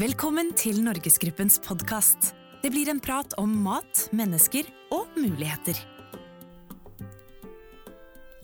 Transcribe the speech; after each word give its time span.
Velkommen 0.00 0.54
til 0.56 0.78
Norgesgruppens 0.80 1.58
podkast. 1.60 2.30
Det 2.62 2.70
blir 2.72 2.88
en 2.88 3.00
prat 3.04 3.34
om 3.36 3.50
mat, 3.60 4.06
mennesker 4.16 4.64
og 4.88 5.10
muligheter. 5.20 5.76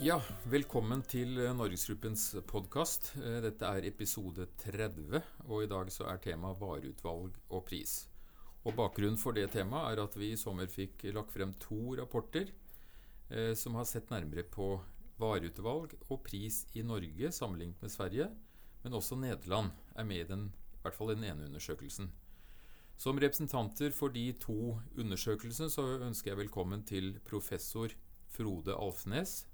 Ja, 0.04 0.18
velkommen 0.52 1.00
til 1.08 1.38
eh, 1.40 1.54
Norgesgruppens 1.56 2.34
podkast. 2.50 3.14
Dette 3.16 3.64
er 3.64 3.88
episode 3.88 4.44
30, 4.60 5.22
og 5.48 5.64
i 5.64 5.70
dag 5.72 5.88
så 5.94 6.10
er 6.12 6.20
tema 6.20 6.52
vareutvalg 6.52 7.40
og 7.48 7.64
pris. 7.70 7.96
Og 8.68 8.76
Bakgrunnen 8.76 9.16
for 9.16 9.32
det 9.32 9.48
temaet 9.56 9.96
er 9.96 10.04
at 10.04 10.20
vi 10.20 10.34
i 10.34 10.36
sommer 10.36 10.68
fikk 10.68 11.08
lagt 11.16 11.32
frem 11.32 11.56
to 11.64 11.96
rapporter 11.96 12.52
eh, 13.32 13.56
som 13.56 13.80
har 13.80 13.88
sett 13.88 14.12
nærmere 14.12 14.44
på 14.44 14.74
vareutvalg 15.16 15.96
og 16.10 16.24
pris 16.28 16.66
i 16.76 16.84
Norge 16.84 17.32
sammenlignet 17.32 17.80
med 17.80 17.96
Sverige, 17.96 18.30
men 18.84 19.00
også 19.00 19.16
Nederland 19.16 19.72
er 19.96 20.12
med 20.12 20.26
i 20.26 20.28
den, 20.28 20.50
hvert 20.88 20.98
fall 20.98 21.14
den 21.14 21.28
ene 21.28 21.46
undersøkelsen. 21.46 22.10
Som 22.98 23.20
representanter 23.22 23.92
for 23.94 24.10
de 24.10 24.32
to 24.42 24.74
undersøkelsene 24.98 25.70
så 25.70 25.84
ønsker 26.02 26.32
jeg 26.32 26.40
velkommen 26.40 26.82
til 26.82 27.12
professor 27.28 27.92
Frode 28.34 28.74
Alfnes. 28.74 29.44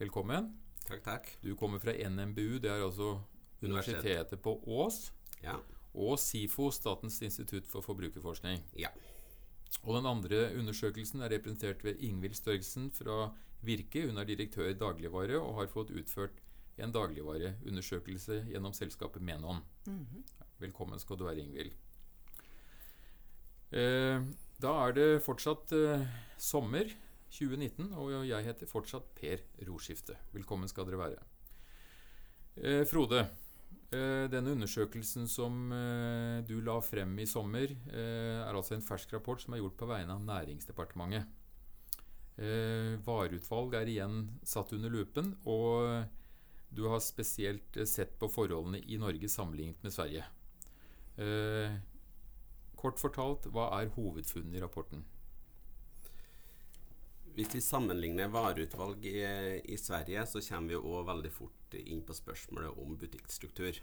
Velkommen. 0.00 0.50
Takk, 0.84 1.02
takk. 1.04 1.30
Du 1.40 1.54
kommer 1.56 1.80
fra 1.80 1.94
NMBU, 1.96 2.58
det 2.60 2.68
er 2.68 2.84
altså 2.84 3.14
Universitetet 3.62 4.40
på 4.44 4.52
Ås. 4.66 5.12
Ja. 5.42 5.56
Og 5.94 6.18
SIFO, 6.20 6.70
Statens 6.70 7.20
institutt 7.22 7.66
for 7.68 7.80
forbrukerforskning. 7.84 8.62
Ja. 8.78 8.92
Og 9.82 9.96
den 9.96 10.06
andre 10.06 10.50
undersøkelsen 10.58 11.22
er 11.22 11.32
representert 11.32 11.84
ved 11.84 12.00
Ingvild 12.04 12.34
Størgsen 12.34 12.90
fra 12.92 13.30
Virke. 13.64 14.06
Hun 14.06 14.18
er 14.18 14.28
direktør 14.28 14.68
i 14.68 14.76
dagligvare 14.78 15.40
og 15.40 15.56
har 15.60 15.72
fått 15.72 15.92
utført 15.94 16.40
en 16.80 16.92
dagligvareundersøkelse 16.92 18.44
gjennom 18.50 18.76
selskapet 18.76 19.22
Menon. 19.22 19.64
Velkommen 20.60 21.00
skal 21.00 21.16
du 21.16 21.24
være, 21.24 21.40
Ingvild. 21.40 21.72
Eh, 23.72 24.24
da 24.60 24.72
er 24.84 24.96
det 24.96 25.22
fortsatt 25.24 25.72
eh, 25.72 26.02
sommer 26.36 26.90
2019, 27.32 27.92
og 27.96 28.12
jeg 28.28 28.44
heter 28.44 28.68
fortsatt 28.68 29.06
Per 29.16 29.44
Roskifte. 29.68 30.18
Velkommen 30.34 30.68
skal 30.68 30.88
dere 30.88 31.00
være. 31.00 31.22
Eh, 32.60 32.82
Frode, 32.90 33.28
denne 33.90 34.52
undersøkelsen 34.54 35.24
som 35.26 35.72
du 36.46 36.52
la 36.62 36.76
frem 36.78 37.16
i 37.18 37.24
sommer, 37.26 37.72
er 37.90 38.54
altså 38.54 38.76
en 38.76 38.84
fersk 38.86 39.16
rapport 39.16 39.42
som 39.42 39.56
er 39.56 39.64
gjort 39.64 39.80
på 39.80 39.88
vegne 39.90 40.14
av 40.14 40.22
Næringsdepartementet. 40.28 41.26
Vareutvalg 43.02 43.74
er 43.80 43.90
igjen 43.90 44.20
satt 44.46 44.70
under 44.78 44.94
lupen, 44.94 45.32
og 45.42 46.06
du 46.70 46.84
har 46.86 47.02
spesielt 47.02 47.80
sett 47.90 48.14
på 48.22 48.30
forholdene 48.30 48.78
i 48.78 49.00
Norge 49.02 49.26
sammenlignet 49.26 49.82
med 49.82 49.96
Sverige. 49.96 50.28
Eh, 51.18 51.78
kort 52.78 53.00
fortalt, 53.00 53.48
hva 53.52 53.70
er 53.80 53.90
hovedfunnene 53.96 54.58
i 54.58 54.62
rapporten? 54.62 55.02
Hvis 57.34 57.54
vi 57.54 57.62
sammenligner 57.62 58.30
vareutvalg 58.32 59.04
i, 59.06 59.20
i 59.64 59.76
Sverige, 59.78 60.26
så 60.26 60.42
kommer 60.44 60.74
vi 60.74 60.80
òg 60.80 61.08
veldig 61.08 61.32
fort 61.32 61.76
inn 61.78 62.02
på 62.06 62.16
spørsmålet 62.16 62.78
om 62.82 62.96
butikkstruktur. 62.98 63.80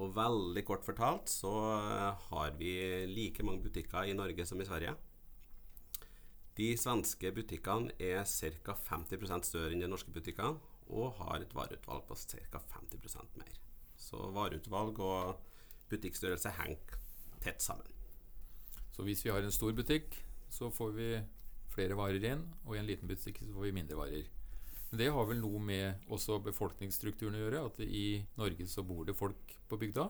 Og 0.00 0.12
veldig 0.16 0.62
kort 0.68 0.84
fortalt 0.86 1.32
så 1.32 1.52
eh, 1.76 2.26
har 2.30 2.52
vi 2.60 2.74
like 3.10 3.44
mange 3.46 3.64
butikker 3.64 4.08
i 4.08 4.16
Norge 4.16 4.46
som 4.46 4.60
i 4.60 4.68
Sverige. 4.68 4.94
De 6.60 6.72
svenske 6.76 7.30
butikkene 7.32 7.94
er 7.96 8.24
ca. 8.26 8.74
50% 8.74 9.48
større 9.48 9.72
enn 9.72 9.84
de 9.84 9.88
norske 9.88 10.12
butikkene 10.12 10.58
og 10.90 11.14
har 11.20 11.40
et 11.40 11.54
vareutvalg 11.54 12.04
på 12.08 12.16
ca. 12.18 12.60
50% 12.74 13.38
mer. 13.40 13.60
Så 13.96 14.18
vareutvalg 14.34 14.98
og 15.04 15.49
butikkstørrelse 15.90 16.54
henger 16.58 16.98
tett 17.44 17.62
sammen. 17.64 17.86
Så 18.94 19.06
hvis 19.06 19.24
vi 19.24 19.32
har 19.32 19.42
en 19.42 19.54
stor 19.54 19.72
butikk, 19.76 20.18
så 20.50 20.70
får 20.74 20.92
vi 20.96 21.08
flere 21.70 21.96
varer 21.98 22.24
inn, 22.32 22.42
og 22.66 22.74
i 22.74 22.80
en 22.80 22.88
liten 22.88 23.08
butikk 23.08 23.40
så 23.42 23.54
får 23.54 23.68
vi 23.68 23.76
mindre 23.78 23.98
varer. 23.98 24.28
Men 24.90 24.98
det 24.98 25.10
har 25.14 25.26
vel 25.28 25.38
noe 25.38 25.60
med 25.62 26.10
også 26.10 26.40
befolkningsstrukturen 26.42 27.38
å 27.38 27.44
gjøre, 27.44 27.62
at 27.70 27.78
i 27.86 28.24
Norge 28.40 28.66
så 28.68 28.82
bor 28.86 29.06
det 29.06 29.16
folk 29.18 29.54
på 29.70 29.78
bygda. 29.78 30.08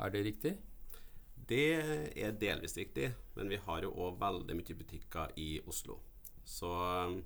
Er 0.00 0.14
det 0.14 0.22
riktig? 0.24 0.54
Det 1.50 1.66
er 2.14 2.38
delvis 2.38 2.76
riktig, 2.78 3.10
men 3.34 3.50
vi 3.50 3.58
har 3.64 3.82
jo 3.82 3.90
òg 4.06 4.20
veldig 4.20 4.54
mye 4.54 4.78
butikker 4.78 5.34
i 5.42 5.50
Oslo. 5.66 5.98
Så 6.46 6.70
um, 6.70 7.18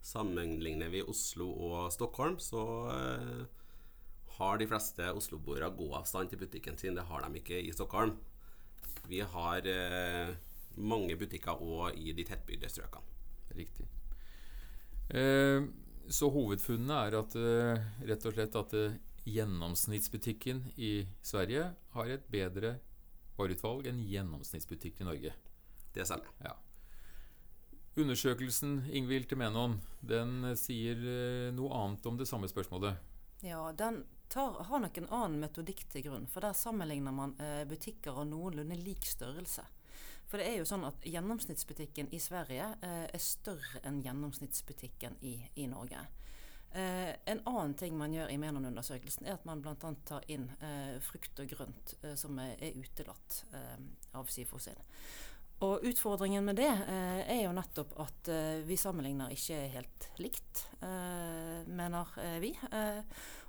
sammenligner 0.00 0.88
vi 0.92 1.04
Oslo 1.04 1.50
og 1.68 1.92
Stockholm, 1.92 2.38
så 2.40 2.64
uh, 2.88 3.44
har 4.38 4.58
de 4.58 4.68
fleste 4.70 5.10
osloboere 5.12 5.70
gåavstand 5.74 6.30
til 6.30 6.40
butikken 6.42 6.78
sin. 6.78 6.96
Det 6.98 7.06
har 7.08 7.24
de 7.24 7.40
ikke 7.40 7.58
i 7.58 7.72
Stockholm. 7.74 8.16
Vi 9.08 9.20
har 9.20 9.66
eh, 9.66 10.34
mange 10.78 11.16
butikker 11.18 11.58
òg 11.64 11.98
i 11.98 12.14
de 12.14 12.26
tettbygde 12.28 12.70
strøkene. 12.70 13.16
Riktig. 13.58 13.88
Eh, 15.10 15.64
så 16.08 16.30
hovedfunnene 16.32 17.02
er 17.08 17.18
at 17.18 17.34
eh, 17.36 17.88
rett 18.08 18.28
og 18.28 18.36
slett 18.36 18.58
at 18.60 18.76
eh, 18.78 18.98
gjennomsnittsbutikken 19.28 20.62
i 20.76 20.92
Sverige 21.22 21.72
har 21.94 22.12
et 22.12 22.30
bedre 22.32 22.78
vareutvalg 23.38 23.88
enn 23.90 24.00
gjennomsnittsbutikken 24.08 25.06
i 25.06 25.10
Norge. 25.10 25.34
Det 25.94 26.06
stemmer. 26.06 26.30
Ja. 26.44 26.54
Undersøkelsen 27.98 28.84
Ingvild 28.94 29.26
til 29.28 29.40
Menon, 29.40 29.80
den 30.06 30.44
eh, 30.52 30.56
sier 30.58 31.00
eh, 31.02 31.48
noe 31.54 31.72
annet 31.74 32.06
om 32.06 32.18
det 32.20 32.28
samme 32.30 32.50
spørsmålet. 32.50 33.00
Ja, 33.42 33.64
den 33.74 34.04
tar, 34.28 34.62
har 34.68 34.84
nok 34.84 35.00
en 35.00 35.08
annen 35.08 35.40
metodikk 35.42 35.84
til 35.92 36.06
grunn. 36.08 36.28
For 36.30 36.44
der 36.44 36.56
sammenligner 36.56 37.14
man 37.14 37.34
eh, 37.42 37.64
butikker 37.68 38.20
av 38.20 38.28
noenlunde 38.30 38.78
lik 38.80 39.06
størrelse. 39.08 39.64
For 40.28 40.40
det 40.40 40.50
er 40.50 40.58
jo 40.60 40.68
sånn 40.68 40.84
at 40.84 41.06
gjennomsnittsbutikken 41.08 42.10
i 42.12 42.20
Sverige 42.20 42.68
eh, 42.84 43.04
er 43.08 43.22
større 43.22 43.80
enn 43.88 44.02
gjennomsnittsbutikken 44.04 45.16
i, 45.24 45.38
i 45.56 45.68
Norge. 45.70 46.04
Eh, 46.70 47.14
en 47.24 47.40
annen 47.48 47.74
ting 47.74 47.96
man 47.96 48.12
gjør 48.12 48.28
i 48.28 48.36
Menon-undersøkelsen, 48.40 49.24
er 49.26 49.38
at 49.38 49.46
man 49.48 49.62
bl.a. 49.64 49.92
tar 50.04 50.26
inn 50.28 50.50
eh, 50.60 50.98
frukt 51.00 51.40
og 51.40 51.48
grønt 51.48 51.94
eh, 52.02 52.12
som 52.18 52.36
er, 52.42 52.58
er 52.60 52.76
utelatt 52.76 53.40
eh, 53.56 53.78
av 54.20 54.28
SIFO 54.28 54.60
sin. 54.60 54.84
Og 55.64 55.82
utfordringen 55.88 56.44
med 56.44 56.60
det 56.60 56.68
eh, 56.68 57.22
er 57.24 57.40
jo 57.46 57.54
nettopp 57.56 57.96
at 58.04 58.28
eh, 58.30 58.60
vi 58.68 58.76
sammenligner 58.78 59.32
ikke 59.34 59.64
helt 59.72 60.10
likt, 60.20 60.66
mener 60.78 62.12
vi. 62.42 62.52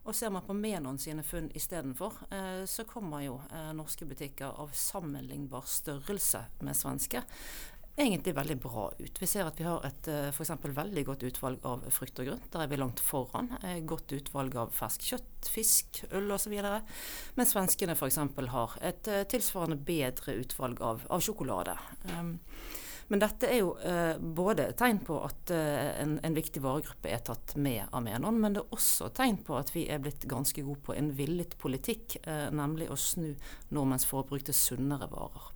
Eh, 0.09 0.11
og 0.11 0.15
ser 0.15 0.29
man 0.33 0.45
på 0.45 0.53
Menon 0.57 0.97
sine 0.97 1.23
funn 1.23 1.51
istedenfor, 1.53 2.13
eh, 2.31 2.65
så 2.65 2.83
kommer 2.83 3.21
jo 3.21 3.39
eh, 3.51 3.73
norske 3.73 4.05
butikker 4.05 4.57
av 4.57 4.71
sammenlignbar 4.73 5.67
størrelse 5.67 6.45
med 6.61 6.75
svenske 6.75 7.23
egentlig 7.99 8.31
veldig 8.31 8.55
bra 8.63 8.85
ut. 8.95 9.17
Vi 9.19 9.27
ser 9.27 9.43
at 9.43 9.57
vi 9.59 9.65
har 9.67 9.83
et 9.83 10.05
for 10.31 10.47
f.eks. 10.47 10.63
veldig 10.63 11.01
godt 11.03 11.23
utvalg 11.27 11.65
av 11.67 11.81
frukt 11.91 12.21
og 12.21 12.29
grønt. 12.29 12.45
Der 12.53 12.63
er 12.63 12.69
vi 12.71 12.77
langt 12.79 13.01
foran. 13.03 13.49
Eh, 13.59 13.81
Godt 13.83 14.13
utvalg 14.15 14.55
av 14.55 14.71
fersk 14.71 15.03
kjøtt, 15.03 15.49
fisk, 15.51 16.05
øl 16.15 16.31
osv. 16.31 16.55
Men 17.35 17.49
svenskene 17.49 17.97
f.eks. 17.99 18.21
har 18.53 18.77
et 18.79 19.09
eh, 19.11 19.25
tilsvarende 19.27 19.75
bedre 19.83 20.37
utvalg 20.39 20.79
av, 20.79 21.03
av 21.11 21.25
sjokolade. 21.25 21.75
Um, 22.07 22.37
men 23.09 23.21
dette 23.23 23.49
er 23.49 23.61
jo 23.63 23.71
eh, 23.81 24.15
både 24.21 24.67
tegn 24.77 24.99
på 25.05 25.15
at 25.25 25.53
eh, 25.55 26.01
en, 26.03 26.17
en 26.25 26.35
viktig 26.37 26.61
varegruppe 26.61 27.09
er 27.09 27.23
tatt 27.25 27.55
med 27.57 27.87
av 27.89 28.03
Menon, 28.05 28.37
men 28.41 28.53
det 28.53 28.61
er 28.61 28.75
også 28.75 29.09
tegn 29.17 29.39
på 29.45 29.57
at 29.57 29.71
vi 29.73 29.87
er 29.89 30.01
blitt 30.03 30.27
ganske 30.29 30.61
gode 30.65 30.83
på 30.85 30.93
en 30.93 31.09
villet 31.17 31.55
politikk, 31.61 32.19
eh, 32.21 32.49
nemlig 32.53 32.91
å 32.93 32.97
snu 32.99 33.31
nordmenns 33.73 34.05
forbruk 34.09 34.45
til 34.45 34.57
sunnere 34.57 35.09
varer. 35.09 35.49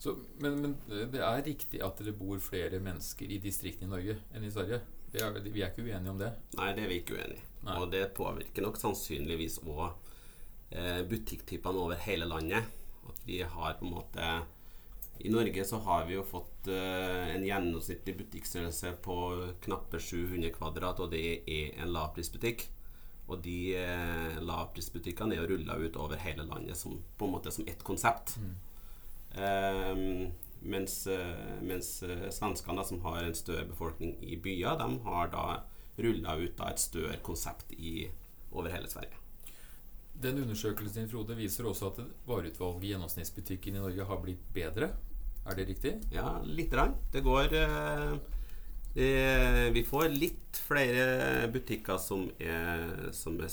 Så, 0.00 0.14
men, 0.40 0.62
men 0.62 0.76
det 1.12 1.20
er 1.20 1.42
riktig 1.44 1.82
at 1.84 1.98
det 2.06 2.14
bor 2.16 2.38
flere 2.40 2.78
mennesker 2.80 3.28
i 3.28 3.40
distriktene 3.42 3.90
i 3.90 3.94
Norge 3.96 4.16
enn 4.32 4.46
i 4.46 4.52
Sverige. 4.54 4.78
Det 5.10 5.20
er, 5.26 5.40
vi 5.42 5.60
er 5.64 5.72
ikke 5.72 5.84
uenige 5.84 6.14
om 6.14 6.22
det. 6.22 6.30
Nei, 6.56 6.70
det 6.76 6.86
er 6.86 6.92
vi 6.92 7.00
ikke 7.02 7.18
uenige 7.18 7.42
i. 7.42 7.48
Nei. 7.66 7.74
Og 7.82 7.90
det 7.92 8.06
påvirker 8.16 8.64
nok 8.64 8.78
sannsynligvis 8.80 9.58
òg 9.66 9.90
eh, 10.70 11.02
butikktypene 11.10 11.82
over 11.82 12.00
hele 12.06 12.30
landet. 12.30 12.70
At 13.10 13.20
vi 13.26 13.42
har 13.42 13.76
på 13.80 13.88
en 13.88 13.94
måte 13.98 14.30
I 15.20 15.30
Norge 15.32 15.64
så 15.68 15.78
har 15.84 16.06
vi 16.08 16.14
jo 16.16 16.24
fått 16.24 16.70
uh, 16.72 17.28
en 17.34 17.44
gjennomsnittlig 17.44 18.14
butikkstørrelse 18.22 18.94
på 19.04 19.16
knappe 19.66 20.00
700 20.00 20.52
kvadrat, 20.54 21.00
og 21.02 21.12
det 21.12 21.20
er 21.44 21.80
en 21.82 21.92
lavprisbutikk. 21.92 22.64
Og 23.30 23.42
de 23.44 23.58
uh, 23.76 24.40
lavprisbutikkene 24.42 25.36
er 25.36 25.42
jo 25.42 25.50
rulla 25.52 25.76
ut 25.76 25.98
over 26.00 26.22
hele 26.24 26.48
landet 26.48 26.80
som, 26.80 26.96
på 27.18 27.28
en 27.28 27.34
måte 27.36 27.52
som 27.54 27.68
ett 27.68 27.84
konsept. 27.86 28.38
Ehm, 29.38 30.32
mens 30.60 31.06
eh, 31.06 31.60
mens 31.62 32.02
svenskene, 32.30 32.84
som 32.84 33.00
har 33.04 33.22
en 33.22 33.34
større 33.34 33.64
befolkning 33.68 34.16
i 34.26 34.36
byer, 34.36 34.76
de 34.78 34.98
har 35.04 35.30
da 35.32 35.44
rulla 36.00 36.34
ut 36.36 36.56
da, 36.58 36.70
et 36.70 36.82
større 36.82 37.20
konsept 37.22 37.72
i, 37.72 38.08
over 38.50 38.72
hele 38.74 38.90
Sverige. 38.90 39.16
Den 40.20 40.42
undersøkelsen 40.42 41.04
din, 41.04 41.08
Frode, 41.08 41.36
viser 41.38 41.68
også 41.68 41.92
at 41.92 42.02
vareutvalget 42.28 42.84
i 42.84 42.90
gjennomsnittsbutikken 42.92 43.76
i 43.76 43.84
Norge 43.84 44.04
har 44.04 44.20
blitt 44.20 44.42
bedre. 44.52 44.90
Er 45.46 45.56
det 45.56 45.68
riktig? 45.70 45.94
Ja, 46.12 46.38
lite 46.44 46.76
grann. 46.76 46.94
Det 47.12 47.22
går 47.24 47.54
eh, 47.56 48.14
det, 48.94 49.10
Vi 49.74 49.84
får 49.86 50.08
litt 50.12 50.60
flere 50.68 51.48
butikker 51.52 51.98
som 51.98 52.28
er, 52.38 53.10
som 53.16 53.38
er 53.40 53.50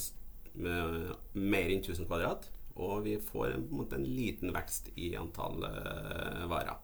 med 0.57 1.12
mer 1.34 1.72
enn 1.72 1.84
1000 1.84 2.07
kvadrat. 2.10 2.50
og 2.78 3.04
vi 3.07 3.16
får 3.18 3.56
en, 3.56 3.63
en, 3.81 4.04
liten 4.06 4.51
vekst 4.54 4.92
i 5.01 5.16
antall 5.18 5.63
uh, 5.66 6.44
varer. 6.45 6.75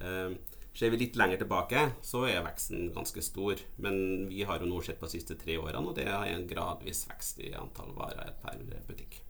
Uh, 0.00 0.32
Ser 0.76 0.92
vi 0.92 0.98
litt 1.00 1.14
lenger 1.16 1.40
tilbake, 1.40 1.82
så 2.04 2.26
er 2.28 2.42
veksten 2.44 2.90
ganske 2.92 3.22
stor. 3.24 3.60
Men 3.80 4.26
vi 4.28 4.42
har 4.44 4.60
jo 4.60 4.68
nå 4.68 4.82
sett 4.84 4.98
på 5.00 5.08
de 5.08 5.14
siste 5.14 5.36
tre 5.40 5.56
årene, 5.56 5.80
og 5.80 5.96
det 5.96 6.04
er 6.04 6.34
en 6.34 6.44
gradvis 6.48 7.06
vekst 7.08 7.40
i 7.46 7.54
antall 7.56 7.94
varer 7.96 8.34
per 8.42 8.60
butikk. 8.84 9.22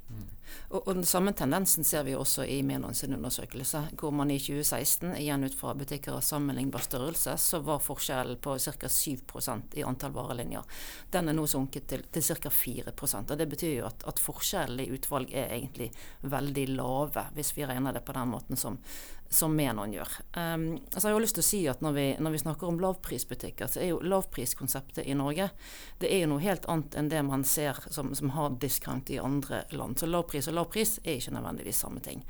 Og, 0.68 0.88
og, 0.88 0.94
Den 0.94 1.06
samme 1.06 1.32
tendensen 1.32 1.84
ser 1.84 2.04
vi 2.04 2.14
også 2.14 2.44
i 2.44 2.62
Menon 2.62 2.94
undersøkelse, 3.08 3.82
hvor 3.98 4.10
man 4.10 4.30
i 4.30 4.38
2016, 4.38 5.14
igjen 5.18 5.44
ut 5.44 5.54
fra 5.54 5.74
butikker 5.74 6.16
av 6.16 6.24
sammenlignbar 6.26 6.82
størrelse, 6.86 7.36
så 7.38 7.60
var 7.66 7.82
forskjellen 7.82 8.40
på 8.42 8.56
ca. 8.58 8.88
7% 8.88 9.76
i 9.78 9.84
antall 9.86 10.14
varelinjer. 10.16 10.62
Den 11.10 11.30
er 11.30 11.36
nå 11.38 11.46
sunket 11.50 11.88
til, 11.90 12.06
til 12.12 12.22
ca. 12.22 12.50
4 12.50 12.94
og 12.96 13.36
Det 13.36 13.46
betyr 13.46 13.74
jo 13.76 13.86
at, 13.86 14.06
at 14.06 14.22
forskjellene 14.22 14.86
i 14.86 14.96
utvalg 14.96 15.30
er 15.34 15.54
egentlig 15.54 15.92
veldig 16.22 16.68
lave, 16.74 17.28
hvis 17.34 17.54
vi 17.56 17.66
regner 17.66 17.92
det 17.92 18.04
på 18.06 18.16
den 18.16 18.28
måten 18.28 18.56
som, 18.56 18.78
som 19.28 19.54
Menon 19.56 19.92
gjør. 19.92 20.08
Um, 20.36 20.66
altså 20.92 21.08
jeg 21.08 21.16
har 21.16 21.22
lyst 21.22 21.38
til 21.38 21.44
å 21.44 21.48
si 21.50 21.60
at 21.70 21.82
når 21.82 21.96
vi, 21.96 22.06
når 22.22 22.34
vi, 22.34 22.42
snakker 22.42 22.68
om 22.68 22.80
lavprisbutikker, 22.82 23.70
så 23.70 23.82
er 23.82 23.90
jo 23.92 24.02
lavpriskonseptet 24.02 25.06
i 25.06 25.16
Norge 25.18 25.48
det 26.00 26.10
er 26.12 26.24
jo 26.24 26.32
noe 26.34 26.44
helt 26.44 26.66
annet 26.70 26.94
enn 26.98 27.10
det 27.10 27.22
man 27.26 27.44
ser 27.46 27.78
som, 27.90 28.12
som 28.14 28.34
har 28.36 28.58
discount 28.60 29.10
i 29.10 29.18
andre 29.22 29.64
land. 29.74 29.95
Så 29.96 30.08
lavpris 30.08 30.48
og 30.50 30.56
lavpris 30.58 30.96
er 31.04 31.18
ikke 31.18 31.34
nødvendigvis 31.36 31.82
samme 31.84 32.02
ting. 32.04 32.24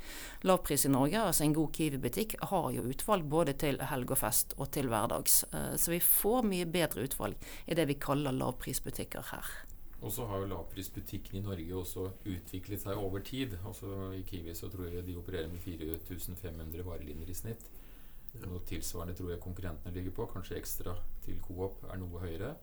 Lavpris 0.47 0.85
i 0.87 0.91
Norge, 0.93 1.21
altså 1.21 1.43
en 1.43 1.55
god 1.57 1.71
Kiwi-butikk, 1.75 2.37
har 2.51 2.69
jo 2.75 2.85
utvalg 2.87 3.27
både 3.29 3.57
til 3.59 3.81
helg 3.91 4.11
og 4.15 4.21
fest 4.21 4.55
og 4.57 4.71
til 4.71 4.91
hverdags. 4.91 5.41
Uh, 5.53 5.73
så 5.75 5.91
vi 5.91 6.01
får 6.03 6.47
mye 6.47 6.67
bedre 6.71 7.07
utvalg 7.07 7.49
i 7.67 7.77
det 7.77 7.87
vi 7.89 7.99
kaller 8.01 8.35
lavprisbutikker 8.35 9.33
her. 9.33 9.55
Og 10.01 10.11
så 10.13 10.27
har 10.29 10.43
jo 10.43 10.51
lavprisbutikken 10.51 11.39
i 11.39 11.41
Norge 11.41 11.75
også 11.75 12.05
utviklet 12.29 12.83
seg 12.83 12.99
over 13.01 13.23
tid. 13.25 13.57
Altså 13.65 14.11
I 14.13 14.21
Kiwi 14.27 14.53
så 14.55 14.69
tror 14.69 14.91
jeg 14.91 15.05
de 15.07 15.17
opererer 15.17 15.49
med 15.49 15.59
4500 15.63 16.85
varelinjer 16.85 17.33
i 17.33 17.37
snitt. 17.37 17.69
Noe 18.37 18.61
tilsvarende 18.69 19.15
tror 19.17 19.31
jeg 19.33 19.41
konkurrentene 19.41 19.93
ligger 19.95 20.13
på. 20.13 20.29
Kanskje 20.29 20.59
ekstra 20.59 20.93
til 21.25 21.39
Coop 21.41 21.81
er 21.89 21.97
noe 21.97 22.21
høyere. 22.21 22.53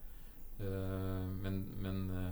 Uh, 0.60 1.26
men, 1.42 1.64
men 1.82 2.04
uh, 2.14 2.28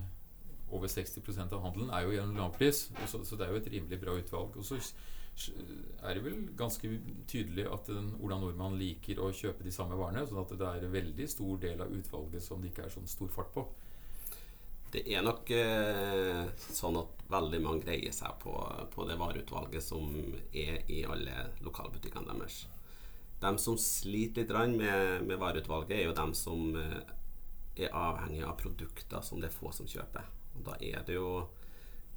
over 0.72 0.90
60% 0.90 1.52
av 1.52 1.64
handelen 1.66 1.90
er 1.92 2.06
jo 2.06 2.14
gjennom 2.16 2.38
lavpris, 2.40 2.86
så, 3.06 3.22
så 3.24 3.38
det 3.38 3.46
er 3.46 3.52
jo 3.52 3.60
et 3.60 3.72
rimelig 3.74 3.98
bra 4.00 4.16
utvalg. 4.18 4.56
Og 4.56 4.66
så 4.66 4.80
er 6.02 6.16
det 6.16 6.24
vel 6.26 6.42
ganske 6.58 6.88
tydelig 7.30 7.64
at 7.72 7.88
den 7.88 8.10
Ola 8.20 8.36
Nordmann 8.40 8.76
liker 8.80 9.20
å 9.22 9.30
kjøpe 9.32 9.64
de 9.64 9.72
samme 9.72 9.96
varene. 9.96 10.26
sånn 10.28 10.42
at 10.42 10.52
det 10.58 10.68
er 10.68 10.84
en 10.84 10.92
veldig 10.92 11.28
stor 11.30 11.62
del 11.62 11.80
av 11.80 11.94
utvalget 11.94 12.44
som 12.44 12.60
det 12.60 12.72
ikke 12.72 12.86
er 12.86 12.94
sånn 12.94 13.08
stor 13.08 13.32
fart 13.32 13.52
på. 13.54 13.64
Det 14.92 15.06
er 15.08 15.24
nok 15.24 15.48
eh, 15.56 16.42
sånn 16.60 16.98
at 17.00 17.24
veldig 17.32 17.62
mange 17.64 17.86
greier 17.86 18.12
seg 18.12 18.34
på, 18.42 18.52
på, 18.92 19.06
det 19.08 19.16
vareutvalget 19.16 19.84
som 19.84 20.12
er 20.52 20.82
i 20.92 21.00
alle 21.08 21.46
lokalbutikkene 21.64 22.28
deres. 22.28 22.66
De 23.40 23.54
som 23.58 23.78
sliter 23.80 24.44
litt 24.44 24.76
med, 24.76 25.24
med 25.24 25.40
vareutvalget, 25.40 25.96
er 25.96 26.04
jo 26.10 26.18
de 26.18 26.28
som 26.36 26.76
eh, 26.76 27.00
er 27.86 27.96
avhengig 27.96 28.44
av 28.44 28.58
produkter 28.60 29.24
som 29.24 29.40
det 29.40 29.48
er 29.48 29.56
få 29.56 29.72
som 29.72 29.88
kjøper. 29.88 30.28
Og 30.56 30.64
da 30.66 30.78
er 30.80 31.04
det 31.06 31.18
jo 31.18 31.48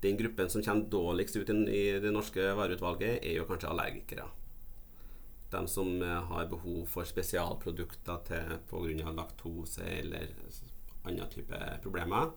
Den 0.04 0.18
gruppen 0.20 0.50
som 0.52 0.62
kommer 0.62 0.90
dårligst 0.92 1.38
ut 1.40 1.50
i 1.50 1.98
det 1.98 2.12
norske 2.14 2.42
vareutvalget, 2.54 3.24
er 3.26 3.40
jo 3.40 3.46
kanskje 3.48 3.70
allergikere. 3.72 4.26
De 5.50 5.62
som 5.72 5.88
eh, 6.04 6.28
har 6.30 6.50
behov 6.52 6.86
for 6.86 7.08
spesialprodukter 7.08 8.60
pga. 8.70 9.12
laktose 9.16 9.82
eller 9.82 10.30
andre 11.06 11.26
type 11.32 11.58
problemer 11.82 12.30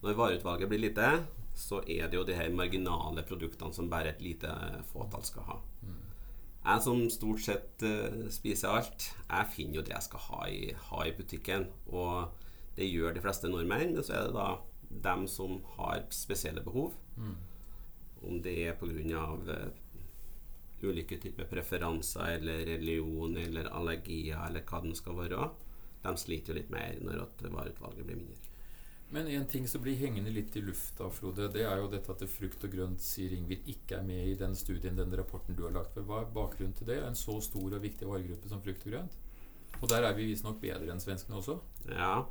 når 0.00 0.16
vareutvalget 0.16 0.70
blir 0.70 0.80
lite, 0.80 1.08
så 1.56 1.82
er 1.84 2.08
det 2.08 2.16
jo 2.16 2.24
de 2.24 2.36
her 2.36 2.52
marginale 2.54 3.24
produktene 3.26 3.74
som 3.76 3.90
bare 3.90 4.14
et 4.14 4.22
lite 4.24 4.52
fåtall 4.92 5.24
skal 5.26 5.48
ha. 5.48 5.58
Jeg 6.60 6.84
som 6.84 7.02
stort 7.12 7.40
sett 7.40 7.84
uh, 7.84 8.26
spiser 8.32 8.68
alt, 8.68 9.06
jeg 9.24 9.52
finner 9.54 9.80
jo 9.80 9.84
det 9.84 9.94
jeg 9.94 10.06
skal 10.08 10.24
ha 10.28 10.40
i, 10.48 10.72
ha 10.90 11.04
i, 11.08 11.14
butikken. 11.16 11.66
Og 11.88 12.32
det 12.76 12.88
gjør 12.88 13.16
de 13.16 13.22
fleste 13.24 13.48
nordmenn, 13.48 13.94
men 13.96 14.04
så 14.04 14.16
er 14.16 14.28
det 14.28 14.36
da 14.36 14.48
dem 14.90 15.26
som 15.30 15.60
har 15.76 16.04
spesielle 16.10 16.62
behov. 16.66 16.96
Mm. 17.16 17.36
Om 18.26 18.42
det 18.42 18.56
er 18.66 18.76
pga. 18.80 19.24
Uh, 19.46 19.88
ulike 20.82 21.18
typer 21.20 21.44
preferanser 21.44 22.38
eller 22.38 22.64
religion 22.66 23.36
eller 23.36 23.68
allergier 23.76 24.40
eller 24.46 24.64
hva 24.64 24.80
det 24.84 24.96
skal 24.96 25.18
være. 25.18 25.50
De 26.00 26.14
sliter 26.16 26.54
jo 26.54 26.60
litt 26.60 26.70
mer 26.72 26.96
når 27.04 27.26
vareutvalget 27.52 28.06
blir 28.06 28.16
mindre. 28.22 28.38
Men 29.10 29.26
en 29.26 29.46
ting 29.50 29.66
som 29.68 29.82
blir 29.82 29.98
hengende 29.98 30.30
litt 30.30 30.54
i 30.56 30.62
lufta, 30.62 31.08
Frode, 31.10 31.48
det 31.50 31.64
er 31.66 31.80
jo 31.82 31.88
dette 31.90 32.14
at 32.14 32.22
frukt 32.30 32.62
og 32.64 32.70
grønt, 32.70 33.02
sier 33.02 33.32
Ingvild, 33.34 33.66
ikke 33.72 33.98
er 33.98 34.04
med 34.06 34.28
i 34.30 34.36
den 34.38 34.54
studien, 34.54 34.94
den 34.96 35.16
rapporten 35.18 35.58
du 35.58 35.64
har 35.66 35.74
lagt. 35.74 35.98
Hva 35.98 36.20
er 36.22 36.30
bakgrunnen 36.36 36.76
til 36.78 36.86
det? 36.92 37.00
En 37.02 37.18
så 37.18 37.34
stor 37.42 37.74
og 37.74 37.82
viktig 37.82 38.06
varegruppe 38.06 38.52
som 38.52 38.62
frukt 38.62 38.86
og 38.86 38.94
grønt? 38.94 39.18
Og 39.80 39.88
der 39.90 40.06
er 40.06 40.14
vi 40.14 40.28
visstnok 40.30 40.60
bedre 40.62 40.94
enn 40.94 41.02
svenskene 41.02 41.40
også. 41.40 41.58
Ja. 41.90 42.22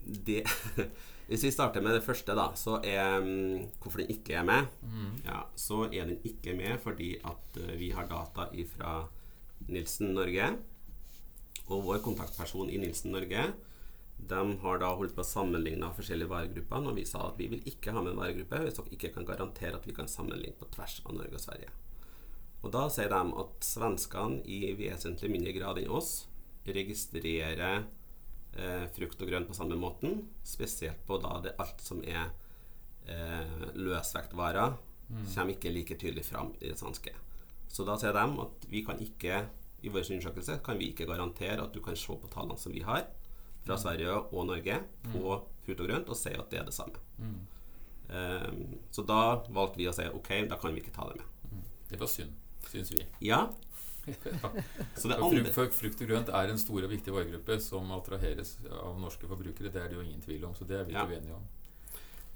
Det, 0.00 0.42
hvis 1.30 1.44
vi 1.46 1.52
starter 1.54 1.84
med 1.84 1.98
det 1.98 2.04
første, 2.04 2.34
da, 2.36 2.50
så 2.58 2.78
er 2.86 3.20
um, 3.20 3.64
hvorfor 3.80 4.02
den 4.02 4.12
ikke 4.14 4.38
er 4.40 4.46
med. 4.48 4.68
Mm. 4.82 5.16
Ja, 5.26 5.44
så 5.56 5.84
er 5.90 6.10
den 6.10 6.18
ikke 6.24 6.56
med 6.58 6.80
fordi 6.82 7.14
at 7.24 7.58
uh, 7.60 7.72
vi 7.80 7.90
har 7.94 8.08
data 8.10 8.50
fra 8.74 8.94
Nilsen 9.68 10.14
Norge. 10.16 10.52
Og 11.70 11.84
vår 11.86 12.00
kontaktperson 12.02 12.70
i 12.72 12.80
Nilsen 12.82 13.12
Norge 13.14 13.50
de 14.28 14.56
har 14.62 14.80
da 14.80 14.90
holdt 14.96 15.14
på 15.16 15.22
å 15.22 15.26
sammenligne 15.26 15.92
forskjellige 15.96 16.30
varegrupper, 16.30 16.88
og 16.90 16.98
vi 16.98 17.06
sa 17.08 17.22
at 17.28 17.38
vi 17.40 17.48
vil 17.52 17.62
ikke 17.68 17.94
ha 17.94 18.02
med 18.02 18.14
en 18.14 18.20
varegruppe 18.20 18.62
hvis 18.64 18.76
dere 18.76 18.96
ikke 18.96 19.12
kan 19.14 19.28
garantere 19.28 19.78
at 19.78 19.86
vi 19.88 19.94
kan 19.96 20.10
sammenligne 20.10 20.58
på 20.60 20.68
tvers 20.74 20.98
av 21.06 21.14
Norge 21.16 21.38
og 21.38 21.44
Sverige. 21.44 21.70
Og 22.60 22.74
da 22.74 22.84
sier 22.92 23.08
de 23.12 23.20
at 23.42 23.64
svenskene 23.64 24.42
i 24.44 24.74
vesentlig 24.76 25.30
mindre 25.32 25.54
grad 25.56 25.80
enn 25.80 25.94
oss 25.96 26.26
registrerer 26.68 27.86
eh, 28.56 28.86
frukt 28.94 29.22
og 29.22 29.30
grønt 29.30 29.48
på 29.50 29.56
samme 29.56 29.78
måten, 29.78 30.22
spesielt 30.46 31.02
på 31.06 31.18
da 31.22 31.36
det 31.44 31.56
alt 31.62 31.82
som 31.84 32.02
er 32.04 32.30
eh, 33.06 33.70
løsvektvarer, 33.78 34.76
mm. 35.08 35.24
kommer 35.34 35.54
ikke 35.54 35.74
like 35.74 35.98
tydelig 36.00 36.26
fram 36.28 36.54
i 36.60 36.68
det 36.68 36.78
svenske. 36.80 37.14
Så 37.70 37.86
da 37.86 37.96
sier 38.00 38.16
de 38.16 38.26
at 38.44 38.68
vi 38.70 38.82
kan 38.86 38.98
ikke 39.02 39.44
i 39.80 39.88
vår 39.88 40.10
undersøkelse 40.10 40.58
kan 40.64 40.78
vi 40.78 40.90
ikke 40.90 41.08
garantere 41.08 41.62
at 41.62 41.72
du 41.72 41.80
kan 41.84 41.96
se 41.96 42.12
på 42.12 42.28
tallene 42.32 42.58
som 42.60 42.74
vi 42.74 42.82
har, 42.84 43.06
fra 43.64 43.76
Sverige 43.76 44.12
og 44.32 44.46
Norge 44.48 44.78
på 45.10 45.20
mm. 45.20 45.48
frukt 45.64 45.82
og 45.82 45.88
grønt 45.88 46.12
og 46.12 46.16
si 46.16 46.32
at 46.32 46.52
det 46.52 46.60
er 46.60 46.68
det 46.68 46.74
samme. 46.74 47.00
Mm. 47.20 47.40
Um, 48.10 48.62
så 48.90 49.04
da 49.06 49.20
valgte 49.52 49.78
vi 49.78 49.86
å 49.86 49.94
si 49.94 50.06
ok, 50.08 50.30
da 50.50 50.58
kan 50.58 50.74
vi 50.74 50.82
ikke 50.82 50.94
ta 50.94 51.06
det 51.10 51.20
med. 51.20 51.26
Mm. 51.50 51.66
Det 51.92 52.00
var 52.00 52.10
synd, 52.10 52.32
syns 52.66 52.92
vi. 52.94 53.04
Ja. 53.28 53.44
Så 54.96 55.08
det 55.08 55.16
andre... 55.16 55.52
for 55.54 55.70
frukt 55.74 56.02
og 56.02 56.10
grønt 56.10 56.30
er 56.34 56.50
en 56.50 56.60
stor 56.60 56.84
og 56.86 56.92
viktig 56.92 57.14
varegruppe 57.14 57.58
som 57.62 57.90
attraheres 57.96 58.56
av 58.72 59.00
norske 59.00 59.28
forbrukere. 59.28 59.72
Det 59.72 59.82
er 59.82 59.90
det 59.90 59.98
jo 59.98 60.04
ingen 60.04 60.22
tvil 60.24 60.44
om, 60.48 60.54
så 60.56 60.66
det 60.68 60.78
er 60.78 60.86
vi 60.88 60.94
ikke 60.94 61.06
ja. 61.06 61.20
uenige 61.20 61.38
om. 61.38 61.48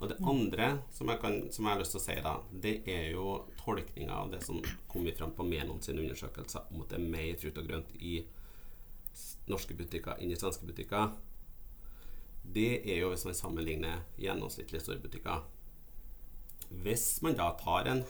Og 0.02 0.10
det 0.10 0.16
andre 0.26 0.70
som 0.92 1.08
jeg, 1.08 1.20
kan, 1.22 1.36
som 1.54 1.64
jeg, 1.64 1.72
har 1.72 1.80
lyst 1.80 1.94
til 1.94 2.00
å 2.00 2.04
si, 2.04 2.16
da, 2.24 2.32
det 2.66 2.74
er 2.90 3.04
jo 3.14 3.28
tolkninga 3.60 4.16
av 4.24 4.32
det 4.32 4.42
som 4.44 4.58
kom 4.90 5.06
fram 5.16 5.34
på 5.36 5.46
Menon 5.46 5.80
sin 5.82 6.00
undersøkelse 6.02 6.66
om 6.72 6.82
at 6.82 6.90
det 6.90 6.98
er 6.98 7.12
mer 7.14 7.38
frukt 7.40 7.60
og 7.62 7.68
grønt 7.70 7.94
i 8.00 8.16
norske 9.50 9.76
butikker 9.78 10.18
enn 10.18 10.32
i 10.34 10.38
svenske 10.38 10.66
butikker, 10.66 11.14
det 12.54 12.82
er 12.82 13.00
jo 13.00 13.10
hvis 13.12 13.24
man 13.28 13.36
sammenligner 13.38 14.02
gjennomsnittlige 14.20 14.82
store 14.84 15.00
butikker. 15.00 15.44
Hvis 16.84 17.22
man 17.24 17.38
da 17.38 17.52
tar 17.60 17.88
en 17.88 18.02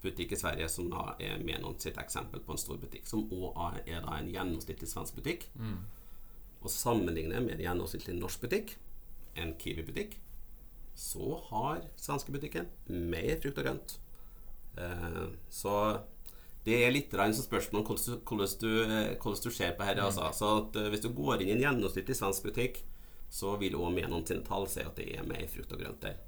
Hemkjøp-butikk 0.00 0.32
i 0.32 0.36
Sverige, 0.36 0.68
som 0.68 0.90
da 0.90 1.14
er 1.20 1.42
Menon 1.44 1.78
sitt 1.78 1.98
eksempel 1.98 2.40
på 2.40 2.52
en 2.52 2.58
stor 2.58 2.78
butikk, 2.80 3.06
som 3.06 3.28
òg 3.30 3.80
er 3.86 4.00
da 4.02 4.16
en 4.16 4.30
gjennomsnittlig 4.30 4.88
svensk 4.88 5.16
butikk, 5.16 5.48
mm. 5.54 5.78
og 6.62 6.70
sammenligner 6.70 7.40
med 7.40 7.58
en 7.58 7.64
gjennomsnittlig 7.66 8.16
norsk 8.18 8.40
butikk, 8.40 8.76
en 9.36 9.54
Kiwi-butikk, 9.58 10.18
så 10.94 11.40
har 11.50 11.84
svenskebutikken 11.96 12.68
mer 12.88 13.38
frukt 13.40 13.58
og 13.58 13.64
grønt. 13.64 13.98
Eh, 14.76 15.28
så 15.48 15.74
det 16.64 16.82
er 16.84 16.92
litt 16.92 17.12
som 17.12 17.44
spørsmål 17.44 17.80
om 17.80 17.86
hvordan, 17.86 18.20
hvordan, 18.26 18.56
du, 18.60 18.70
hvordan 19.20 19.44
du 19.44 19.50
ser 19.50 19.76
på 19.76 19.84
dette. 19.84 20.02
Altså. 20.02 20.30
Så 20.36 20.50
at, 20.58 20.76
uh, 20.76 20.88
hvis 20.92 21.00
du 21.00 21.08
går 21.08 21.40
inn 21.40 21.48
i 21.48 21.54
en 21.56 21.62
gjennomsnittlig 21.62 22.16
svensk 22.16 22.44
butikk, 22.44 22.82
så 23.30 23.54
vil 23.56 23.78
òg 23.78 23.94
Menon 23.94 24.26
sine 24.26 24.44
tall 24.44 24.68
si 24.68 24.82
at 24.84 24.96
det 24.98 25.08
er 25.16 25.24
mer 25.24 25.46
frukt 25.48 25.72
og 25.72 25.80
grønt 25.80 26.02
der. 26.04 26.18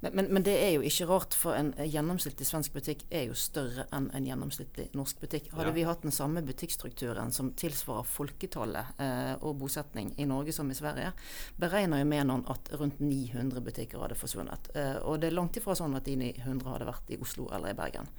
Men, 0.00 0.12
men, 0.12 0.26
men, 0.34 0.44
det 0.44 0.54
er 0.60 0.74
jo 0.74 0.82
ikke 0.84 1.06
rart, 1.08 1.34
for 1.34 1.56
en 1.56 1.70
gjennomsnittlig 1.76 2.46
svensk 2.48 2.74
butikk 2.76 3.04
er 3.08 3.30
jo 3.30 3.36
større 3.38 3.86
enn 3.96 4.10
en 4.14 4.26
gjennomsnittlig 4.28 4.90
norsk 4.96 5.22
butikk. 5.22 5.48
Hadde 5.54 5.70
ja. 5.72 5.76
vi 5.78 5.86
hatt 5.88 6.04
den 6.04 6.14
samme 6.14 6.42
butikkstrukturen 6.46 7.32
som 7.32 7.52
tilsvarer 7.56 8.08
folketallet 8.08 9.00
eh, 9.02 9.32
og 9.40 9.56
bosetning 9.62 10.12
i 10.20 10.28
Norge 10.28 10.52
som 10.52 10.70
i 10.70 10.76
Sverige, 10.76 11.14
beregner 11.60 12.02
jo 12.02 12.10
Menon 12.10 12.44
at 12.52 12.68
rundt 12.76 13.00
900 13.00 13.64
butikker 13.64 14.04
hadde 14.04 14.18
forsvunnet. 14.20 14.68
Eh, 14.76 14.98
og 15.00 15.22
det 15.22 15.30
er 15.30 15.38
langt 15.38 15.56
ifra 15.56 15.76
sånn 15.78 15.96
at 15.96 16.08
de 16.08 16.18
900 16.20 16.74
hadde 16.74 16.90
vært 16.90 17.16
i 17.16 17.20
Oslo 17.22 17.48
eller 17.56 17.72
i 17.72 17.78
Bergen. 17.78 18.12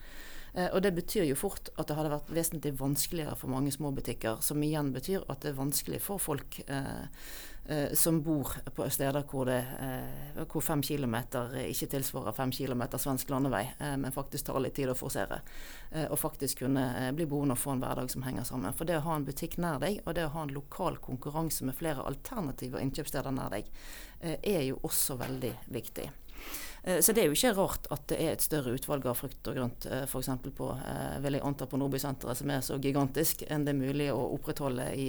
Eh, 0.58 0.72
og 0.74 0.82
det 0.82 0.92
betyr 0.98 1.28
jo 1.30 1.38
fort 1.38 1.70
at 1.78 1.90
det 1.90 1.98
hadde 1.98 2.14
vært 2.16 2.32
vesentlig 2.34 2.74
vanskeligere 2.80 3.38
for 3.38 3.54
mange 3.54 3.74
små 3.74 3.92
butikker, 3.94 4.42
som 4.42 4.64
igjen 4.66 4.90
betyr 4.96 5.28
at 5.30 5.44
det 5.44 5.54
er 5.54 5.60
vanskelig 5.60 6.00
for 6.02 6.22
folk 6.22 6.58
eh, 6.66 7.04
eh, 7.70 7.94
som 7.94 8.18
bor 8.26 8.56
på 8.74 8.88
steder 8.90 9.28
hvor, 9.30 9.46
det, 9.52 9.60
eh, 9.86 10.42
hvor 10.50 10.66
fem 10.66 10.82
kilometer 10.82 11.54
ikke 11.68 11.92
tilsvarer 11.94 12.34
fem 12.34 12.54
kilometer 12.56 13.02
svensk 13.02 13.30
landevei, 13.30 13.68
eh, 13.78 13.94
men 14.02 14.16
faktisk 14.16 14.50
tar 14.50 14.58
litt 14.64 14.74
tid 14.80 14.90
å 14.90 14.98
forsere. 14.98 15.44
Og 16.10 16.18
faktisk 16.20 16.66
kunne 16.66 17.14
bli 17.16 17.26
boende 17.30 17.56
og 17.56 17.62
få 17.62 17.76
en 17.76 17.82
hverdag 17.82 18.10
som 18.12 18.26
henger 18.26 18.44
sammen. 18.48 18.74
For 18.76 18.90
det 18.90 18.98
å 18.98 19.06
ha 19.06 19.16
en 19.16 19.26
butikk 19.28 19.56
nær 19.62 19.78
deg, 19.80 20.02
og 20.04 20.18
det 20.18 20.26
å 20.28 20.34
ha 20.34 20.44
en 20.44 20.52
lokal 20.56 20.98
konkurranse 21.00 21.64
med 21.64 21.78
flere 21.78 22.04
alternative 22.04 22.82
innkjøpssteder 22.84 23.32
nær 23.32 23.54
deg, 23.56 23.70
er 24.20 24.64
jo 24.68 24.82
også 24.84 25.16
veldig 25.22 25.54
viktig. 25.72 26.10
Eh, 26.84 27.00
så 27.00 27.14
det 27.14 27.22
er 27.22 27.28
jo 27.28 27.36
ikke 27.36 27.54
rart 27.58 27.88
at 27.94 28.08
det 28.12 28.18
er 28.22 28.34
et 28.34 28.44
større 28.44 28.74
utvalg 28.78 29.06
av 29.10 29.20
frukt 29.20 29.50
og 29.50 29.58
grønt 29.58 29.88
eh, 29.90 30.06
f.eks. 30.08 30.30
på 30.58 30.72
eh, 30.78 31.20
vil 31.24 31.38
jeg 31.38 31.46
anta 31.48 31.68
på 31.70 31.80
Nordbysenteret, 31.80 32.40
som 32.40 32.52
er 32.54 32.66
så 32.66 32.78
gigantisk, 32.82 33.44
enn 33.50 33.66
det 33.66 33.74
er 33.74 33.80
mulig 33.80 34.10
å 34.14 34.20
opprettholde 34.38 34.90
i, 34.96 35.08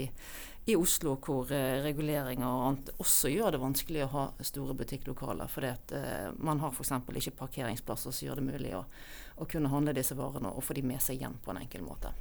i 0.68 0.76
Oslo, 0.76 1.16
hvor 1.24 1.48
reguleringer 1.84 2.46
og 2.46 2.64
annet 2.68 2.90
også 2.98 3.32
gjør 3.32 3.54
det 3.54 3.62
vanskelig 3.62 4.06
å 4.06 4.12
ha 4.14 4.24
store 4.44 4.76
butikklokaler. 4.78 5.48
Fordi 5.48 5.70
at 5.72 5.94
man 6.44 6.60
har 6.60 6.74
f.eks. 6.74 6.92
ikke 7.22 7.38
parkeringsplasser 7.44 8.12
som 8.12 8.26
gjør 8.26 8.42
det 8.42 8.48
mulig 8.50 8.74
å, 8.76 8.82
å, 9.36 9.46
kunne 9.48 9.70
handle 9.72 9.96
disse 9.96 10.16
varene 10.18 10.52
og 10.52 10.64
få 10.64 10.76
de 10.76 10.84
med 10.84 11.00
seg 11.04 11.22
hjem 11.22 11.38
på 11.44 11.54
en 11.54 11.62
enkel 11.62 11.86
måte. 11.86 12.12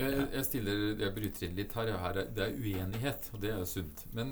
Jeg, 0.00 0.44
stiller, 0.46 0.94
jeg 0.96 1.12
bryter 1.12 1.48
inn 1.48 1.58
litt 1.58 1.74
her. 1.76 1.90
her 2.00 2.22
det 2.22 2.44
er 2.46 2.54
uenighet, 2.54 3.32
og 3.34 3.42
det 3.42 3.50
er 3.52 3.66
sunt. 3.68 4.06
Men 4.16 4.30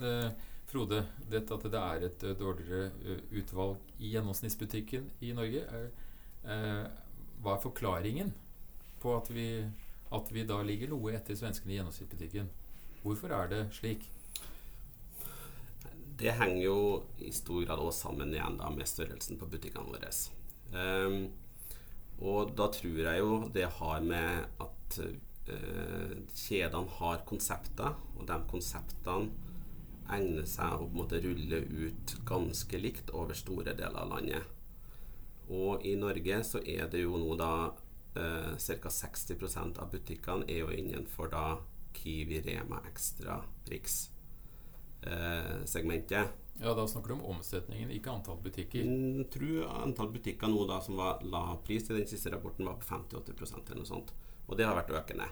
Frode, 0.68 1.00
dette 1.32 1.56
at 1.56 1.64
det 1.72 1.80
er 1.80 2.02
et 2.10 2.25
eh, 2.28 2.37
dårligere 2.37 2.90
eh, 3.00 3.20
utvalg 3.40 3.78
i 4.04 4.10
gjennomsnittsbutikken 4.12 5.06
i 5.25 5.32
Norge, 5.37 5.62
er, 5.64 5.87
eh, 6.44 6.82
hva 7.40 7.54
er 7.54 7.62
forklaringen 7.62 8.34
på 9.00 9.14
at 9.16 9.30
vi, 9.32 9.48
at 10.12 10.32
vi 10.34 10.44
da 10.44 10.58
ligger 10.66 10.92
noe 10.92 11.14
etter 11.16 11.38
svenskene 11.38 11.72
i 11.72 11.78
gjennomsnittsbutikken? 11.78 12.52
Hvorfor 13.00 13.32
er 13.32 13.48
det 13.48 13.62
slik? 13.78 14.04
Det 16.18 16.37
henger 16.37 16.62
jo 16.66 16.78
i 17.25 17.32
stor 17.32 17.64
grad 17.64 17.80
også 17.80 18.10
sammen 18.10 18.34
igjen 18.34 18.60
da 18.60 18.68
med 18.75 18.90
størrelsen 18.90 19.40
på 19.40 19.48
butikkene 19.48 19.88
våre. 19.88 20.10
Um, 20.75 21.28
og 22.18 22.50
da 22.58 22.66
tror 22.75 22.98
jeg 23.06 23.20
jo 23.22 23.37
det 23.54 23.68
har 23.78 24.02
med 24.04 24.64
at 24.64 24.98
uh, 24.98 26.16
kjedene 26.34 26.96
har 26.98 27.22
konsepter, 27.28 27.94
og 28.18 28.26
de 28.28 28.40
konseptene 28.50 29.48
egner 30.15 30.47
seg 30.49 30.83
å 30.83 30.88
måte 30.93 31.21
rulle 31.25 31.61
ut 31.67 32.15
ganske 32.29 32.81
likt 32.81 33.11
over 33.11 33.37
store 33.37 33.75
deler 33.75 34.00
av 34.03 34.12
landet. 34.12 34.55
Og 35.49 35.85
i 35.87 35.95
Norge 35.97 36.43
så 36.45 36.61
er 36.61 36.91
det 36.93 37.03
jo 37.05 37.17
nå 37.21 37.37
da 37.41 37.53
eh, 38.19 38.55
ca. 38.57 38.93
60% 38.93 39.81
av 39.81 39.91
butikkene 39.93 40.49
er 40.49 40.62
jo 40.65 40.75
innenfor 40.75 41.33
da 41.33 41.47
Kiwi, 41.97 42.43
Rema, 42.45 42.83
Extra, 42.91 43.41
Prix 43.67 44.11
eh, 45.03 45.65
segmentet. 45.65 46.37
Ja, 46.61 46.75
Da 46.75 46.88
snakker 46.88 47.09
du 47.09 47.15
om 47.15 47.37
omsetningen, 47.37 47.91
ikke 47.95 48.11
antall 48.11 48.41
butikker? 48.43 48.83
Jeg 48.83 48.88
mm, 48.91 49.29
tror 49.31 49.69
antall 49.85 50.11
butikker 50.11 50.50
nå 50.50 50.65
da 50.67 50.81
som 50.83 50.99
var 50.99 51.23
lav 51.23 51.61
pris 51.67 51.87
i 51.87 51.95
den 51.95 52.09
siste 52.11 52.33
rapporten, 52.35 52.67
var 52.67 52.81
på 52.81 52.88
58% 52.91 53.71
eller 53.71 53.85
noe 53.85 53.93
sånt. 53.93 54.11
Og 54.49 54.59
det 54.59 54.67
har 54.67 54.75
vært 54.75 54.91
økende. 54.99 55.29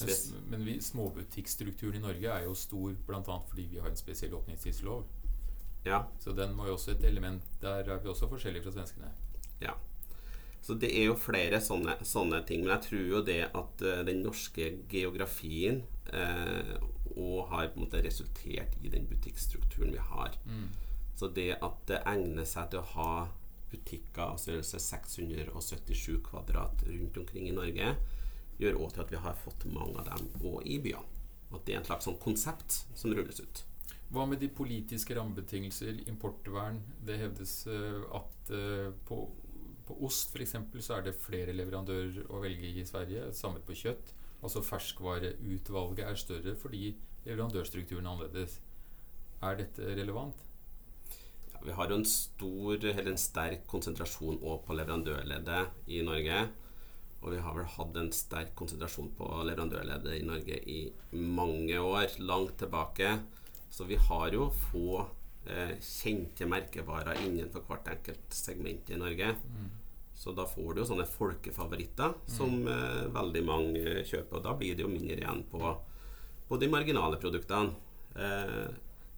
Men, 0.00 0.40
men 0.50 0.64
vi, 0.66 0.80
småbutikkstrukturen 0.82 2.00
i 2.00 2.02
Norge 2.02 2.30
er 2.30 2.48
jo 2.48 2.54
stor 2.58 2.96
bl.a. 3.06 3.36
fordi 3.48 3.68
vi 3.70 3.78
har 3.78 3.92
en 3.92 3.98
spesiell 3.98 4.34
åpningstidslov. 4.34 5.04
Ja. 5.84 6.06
Så 6.20 6.32
den 6.32 6.56
var 6.56 6.70
jo 6.70 6.78
også 6.78 6.94
et 6.94 7.04
element 7.04 7.42
Der 7.60 7.84
er 7.84 8.00
vi 8.00 8.08
også 8.08 8.28
forskjellige 8.28 8.64
fra 8.64 8.72
svenskene. 8.72 9.10
Ja. 9.60 9.76
Så 10.64 10.74
det 10.80 10.90
er 10.96 11.10
jo 11.10 11.16
flere 11.20 11.60
sånne, 11.60 11.98
sånne 12.08 12.40
ting. 12.48 12.64
Men 12.64 12.78
jeg 12.78 12.86
tror 12.86 13.04
jo 13.10 13.22
det 13.26 13.42
at 13.50 13.84
uh, 13.84 14.00
den 14.08 14.22
norske 14.24 14.70
geografien 14.88 15.82
uh, 16.08 16.74
og 17.14 17.50
har 17.52 17.68
på 17.68 17.78
en 17.78 17.84
måte 17.84 18.00
resultert 18.02 18.78
i 18.82 18.90
den 18.90 19.04
butikkstrukturen 19.10 19.92
vi 19.92 20.00
har. 20.00 20.34
Mm. 20.48 20.70
Så 21.20 21.28
det 21.36 21.52
at 21.62 21.84
det 21.90 22.00
egner 22.08 22.48
seg 22.48 22.72
til 22.72 22.80
å 22.80 22.90
ha 22.96 23.12
butikker 23.74 24.22
av 24.24 24.40
størrelse 24.40 24.80
677 24.80 26.22
kvadrat 26.26 26.82
rundt 26.88 27.20
omkring 27.20 27.48
i 27.50 27.54
Norge, 27.54 27.94
gjør 28.64 28.80
òg 28.84 28.94
til 28.94 29.04
at 29.04 29.12
vi 29.12 29.20
har 29.24 29.38
fått 29.44 29.68
mange 29.70 30.00
av 30.00 30.10
dem 30.10 30.48
òg 30.50 30.64
i 30.66 30.80
byene. 30.82 31.22
At 31.54 31.62
det 31.66 31.76
er 31.76 31.82
en 31.82 31.86
slags 31.86 32.08
sånn 32.08 32.20
konsept 32.22 32.80
som 32.98 33.14
rulles 33.14 33.40
ut. 33.40 33.62
Hva 34.14 34.26
med 34.30 34.40
de 34.42 34.50
politiske 34.52 35.14
rammebetingelser, 35.16 36.02
importvern? 36.10 36.80
Det 37.06 37.16
hevdes 37.18 37.54
uh, 37.70 38.04
at 38.14 38.52
uh, 38.54 38.90
på, 39.08 39.20
på, 39.88 39.96
ost 40.06 40.34
f.eks. 40.34 40.56
så 40.84 40.98
er 40.98 41.08
det 41.08 41.16
flere 41.18 41.54
leverandører 41.56 42.28
å 42.30 42.42
velge 42.44 42.70
i 42.70 42.84
Sverige. 42.86 43.30
Samme 43.34 43.62
på 43.64 43.76
kjøtt. 43.78 44.12
Altså 44.44 44.62
ferskvareutvalget 44.62 46.04
er 46.06 46.20
større 46.20 46.54
fordi 46.60 46.92
leverandørstrukturen 47.24 48.04
er 48.04 48.12
annerledes. 48.12 48.58
Er 49.44 49.58
dette 49.58 49.94
relevant? 49.96 50.44
Ja, 51.52 51.62
vi 51.64 51.74
har 51.76 51.90
jo 51.90 51.98
en 51.98 52.08
stor, 52.08 52.76
eller 52.76 53.10
en 53.10 53.20
sterk 53.20 53.64
konsentrasjon 53.70 54.38
på 54.38 54.76
leverandørleddet 54.78 55.90
i 55.90 56.04
Norge. 56.06 56.44
Og 57.24 57.32
vi 57.32 57.40
har 57.40 57.56
vel 57.56 57.68
hatt 57.76 57.96
en 57.96 58.10
sterk 58.12 58.52
konsentrasjon 58.58 59.14
på 59.16 59.28
leverandørleddet 59.48 60.18
i 60.18 60.24
Norge 60.28 60.58
i 60.68 60.80
mange 61.16 61.78
år, 61.80 62.18
langt 62.20 62.58
tilbake. 62.60 63.14
Så 63.72 63.86
vi 63.88 63.96
har 63.96 64.34
jo 64.36 64.50
få 64.68 65.00
eh, 65.48 65.72
kjente 65.80 66.46
merkevarer 66.46 67.22
innenfor 67.24 67.64
hvert 67.68 67.88
enkelt 67.94 68.36
segment 68.36 68.92
i 68.92 69.00
Norge. 69.00 69.32
Mm. 69.40 69.72
Så 70.14 70.36
da 70.36 70.44
får 70.46 70.74
du 70.74 70.82
jo 70.82 70.88
sånne 70.92 71.08
folkefavoritter 71.08 72.12
mm. 72.12 72.28
som 72.36 72.68
eh, 72.70 73.00
veldig 73.16 73.44
mange 73.48 73.96
kjøper. 74.04 74.38
Og 74.38 74.44
da 74.44 74.54
blir 74.60 74.76
det 74.76 74.84
jo 74.84 74.92
mindre 74.92 75.18
igjen 75.18 75.42
på, 75.48 75.72
på 76.48 76.60
de 76.60 76.70
marginale 76.70 77.18
produktene. 77.22 77.72
Eh, 78.14 78.68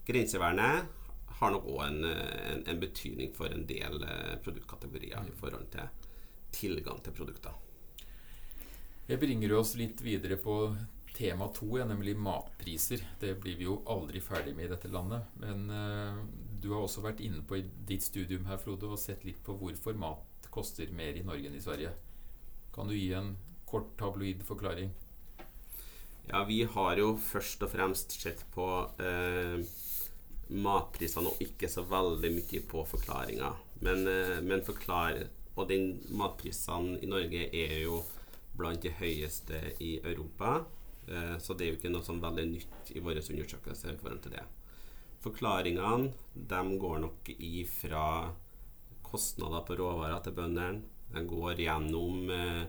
grensevernet 0.07 0.95
har 1.37 1.53
nok 1.53 1.67
òg 1.75 1.83
en, 1.91 2.05
en, 2.07 2.63
en, 2.65 2.81
betydning 2.81 3.35
for 3.37 3.51
en 3.53 3.67
del 3.69 3.99
eh, 4.07 4.37
produktkategorier 4.47 5.27
mm. 5.27 5.33
i 5.35 5.39
forhold 5.43 5.69
til 5.75 6.13
tilgang 6.57 7.03
til 7.05 7.19
produkter. 7.19 7.65
Det 9.07 9.17
bringer 9.23 9.53
oss 9.55 9.77
litt 9.79 10.01
videre 10.03 10.37
på 10.37 10.77
tema 11.15 11.47
to, 11.55 11.69
nemlig 11.79 12.17
matpriser. 12.19 13.05
Det 13.21 13.37
blir 13.41 13.57
vi 13.57 13.69
jo 13.69 13.79
aldri 13.87 14.21
ferdig 14.21 14.57
med 14.57 14.67
i 14.67 14.73
dette 14.73 14.91
landet. 14.91 15.29
Men 15.39 15.71
uh, 15.71 16.19
du 16.61 16.73
har 16.73 16.83
også 16.83 17.05
vært 17.05 17.23
inne 17.23 17.45
på 17.47 17.61
i 17.61 17.65
ditt 17.87 18.03
studium 18.03 18.49
her, 18.51 18.59
Frode, 18.59 18.91
og 18.91 18.99
sett 18.99 19.23
litt 19.25 19.39
på 19.47 19.55
hvorfor 19.61 19.95
mat 19.95 20.51
koster 20.51 20.91
mer 20.91 21.15
i 21.15 21.23
Norge 21.27 21.47
enn 21.47 21.55
i 21.55 21.63
Sverige. 21.63 21.93
Kan 22.75 22.91
du 22.91 22.97
gi 22.97 23.13
en 23.15 23.37
kort 23.71 23.95
tabloid 24.01 24.43
forklaring? 24.47 24.91
Ja, 26.27 26.43
vi 26.49 26.65
har 26.67 26.99
jo 26.99 27.15
først 27.23 27.63
og 27.63 27.71
fremst 27.77 28.19
sett 28.19 28.43
på 28.57 28.67
uh, 28.99 29.57
matprisene 30.51 31.31
og 31.31 31.47
ikke 31.47 31.71
så 31.71 31.87
veldig 31.87 32.35
mye 32.41 32.67
på 32.75 32.83
forklaringa. 32.91 33.55
Men, 33.87 34.03
uh, 34.11 34.37
men 34.43 34.67
forklar, 34.67 35.29
Og 35.57 35.71
den 35.71 36.03
matprisene 36.13 36.99
i 37.01 37.07
Norge 37.09 37.47
er 37.49 37.79
jo 37.87 38.03
blant 38.57 38.83
de 38.83 38.93
høyeste 38.99 39.61
i 39.85 39.97
Europa. 40.03 40.59
Eh, 41.09 41.37
så 41.43 41.55
det 41.55 41.67
er 41.67 41.73
jo 41.73 41.81
ikke 41.81 41.93
noe 41.93 42.07
sånn 42.07 42.23
veldig 42.23 42.47
nytt 42.51 42.95
i 42.97 43.03
våre 43.05 43.23
undersøkelse 43.23 43.93
i 43.93 44.01
forhold 44.01 44.25
til 44.25 44.37
det. 44.39 44.47
Forklaringene 45.27 46.13
de 46.35 46.79
går 46.79 46.99
nok 47.03 47.31
ifra 47.37 48.09
kostnader 49.07 49.65
på 49.67 49.79
råvarer 49.81 50.21
til 50.23 50.37
bøndene. 50.37 50.83
De 51.15 51.23
går 51.27 51.63
gjennom 51.63 52.31
eh, 52.35 52.65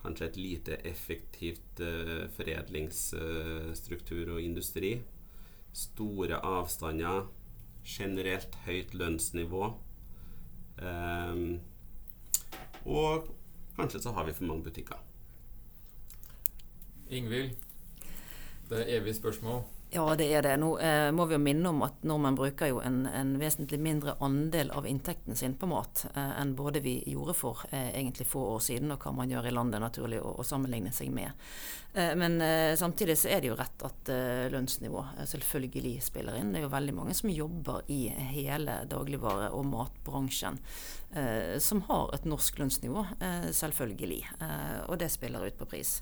kanskje 0.00 0.26
et 0.28 0.36
lite 0.40 0.78
effektivt 0.88 1.80
eh, 1.84 2.26
foredlingsstruktur 2.36 4.34
og 4.36 4.42
industri. 4.42 4.96
Store 5.72 6.40
avstander. 6.44 7.26
Generelt 7.84 8.54
høyt 8.64 8.94
lønnsnivå. 8.96 9.64
Eh, 10.80 11.34
og 12.84 13.28
kanskje 13.76 14.00
så 14.04 14.12
har 14.16 14.28
vi 14.28 14.36
for 14.36 14.48
mange 14.48 14.64
butikker. 14.68 15.00
Ingvild, 17.14 17.50
det 18.70 18.80
er 18.80 19.00
evige 19.00 19.14
spørsmål. 19.14 19.62
Ja, 19.94 20.16
det 20.16 20.24
er 20.34 20.42
det. 20.42 20.56
Nå 20.58 20.72
eh, 20.82 21.12
må 21.14 21.22
vi 21.30 21.36
jo 21.36 21.38
minne 21.38 21.70
om 21.70 21.84
at 21.86 22.00
nordmenn 22.02 22.34
bruker 22.34 22.66
jo 22.66 22.80
en, 22.82 23.04
en 23.06 23.36
vesentlig 23.38 23.78
mindre 23.78 24.16
andel 24.18 24.72
av 24.74 24.88
inntekten 24.90 25.38
sin 25.38 25.54
på 25.54 25.68
mat 25.70 26.02
eh, 26.16 26.32
enn 26.40 26.56
både 26.58 26.82
vi 26.82 26.96
gjorde 27.12 27.36
for 27.38 27.62
eh, 27.70 27.92
egentlig 27.92 28.26
få 28.26 28.42
år 28.56 28.64
siden, 28.66 28.90
og 28.90 29.06
hva 29.06 29.12
man 29.14 29.30
gjør 29.30 29.46
i 29.46 29.54
landet 29.54 29.84
naturlig 29.84 30.18
å, 30.18 30.34
å 30.42 30.46
sammenligne 30.48 30.90
seg 30.90 31.14
med. 31.14 31.30
Eh, 31.94 32.16
men 32.16 32.40
eh, 32.40 32.76
samtidig 32.76 33.18
så 33.18 33.28
er 33.28 33.40
det 33.40 33.52
jo 33.52 33.58
rett 33.58 33.82
at 33.86 34.08
eh, 34.10 34.50
lønnsnivå 34.50 35.04
selvfølgelig 35.30 35.94
spiller 36.02 36.40
inn. 36.40 36.50
Det 36.50 36.58
er 36.58 36.66
jo 36.66 36.72
veldig 36.72 36.94
mange 36.96 37.14
som 37.14 37.30
jobber 37.30 37.86
i 37.86 38.08
hele 38.34 38.80
dagligvare- 38.90 39.52
og 39.54 39.66
matbransjen 39.70 40.60
som 41.62 41.78
har 41.86 42.08
et 42.10 42.24
norsk 42.26 42.56
lønnsnivå, 42.58 43.04
selvfølgelig. 43.54 44.32
og 44.90 44.96
det 44.98 45.06
spiller 45.14 45.44
ut 45.46 45.58
på 45.60 45.68
pris. 45.70 45.92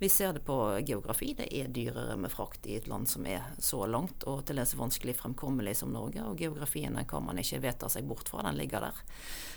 Vi 0.00 0.08
ser 0.08 0.32
det 0.32 0.40
på 0.46 0.56
geografi. 0.88 1.34
Det 1.36 1.50
er 1.52 1.68
dyrere 1.68 2.16
med 2.16 2.32
frakt 2.32 2.64
i 2.64 2.78
et 2.78 2.88
land 2.88 3.04
som 3.10 3.26
er 3.28 3.33
er 3.34 3.48
så 3.58 3.84
langt 3.90 4.24
og 4.30 4.44
til 4.46 4.58
dels 4.60 4.74
vanskelig 4.78 5.16
fremkommelig 5.18 5.76
som 5.80 5.92
Norge. 5.94 6.22
Og 6.24 6.38
geografien 6.38 6.96
kan 7.08 7.26
man 7.26 7.40
ikke 7.40 7.62
vedta 7.64 7.90
seg 7.92 8.06
bort 8.08 8.30
fra, 8.30 8.44
den 8.46 8.58
ligger 8.58 8.86
der. 8.86 9.02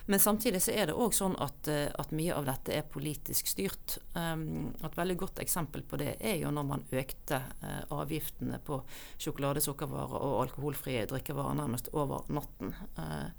Men 0.08 0.22
samtidig 0.24 0.62
så 0.64 0.76
er 0.76 0.88
det 0.88 0.96
òg 0.96 1.16
sånn 1.16 1.36
at, 1.44 1.68
eh, 1.72 1.88
at, 1.92 2.14
mye 2.16 2.36
av 2.36 2.48
dette 2.48 2.76
er 2.76 2.86
politisk 2.88 3.50
styrt. 3.52 3.98
Um, 4.16 4.74
et 4.84 5.00
veldig 5.00 5.18
godt 5.20 5.42
eksempel 5.44 5.84
på 5.84 6.00
det 6.00 6.14
er 6.20 6.38
jo 6.42 6.52
når 6.56 6.68
man 6.70 6.86
økte 6.96 7.42
uh, 7.64 7.82
avgiftene 8.00 8.62
på 8.64 8.80
sjokolade, 9.20 9.64
sukkervarer 9.64 10.22
og 10.22 10.38
alkoholfrie 10.46 11.08
drikkevarer 11.12 11.60
nærmest 11.60 11.92
over 11.94 12.24
natten. 12.32 12.72
Uh, 12.96 13.34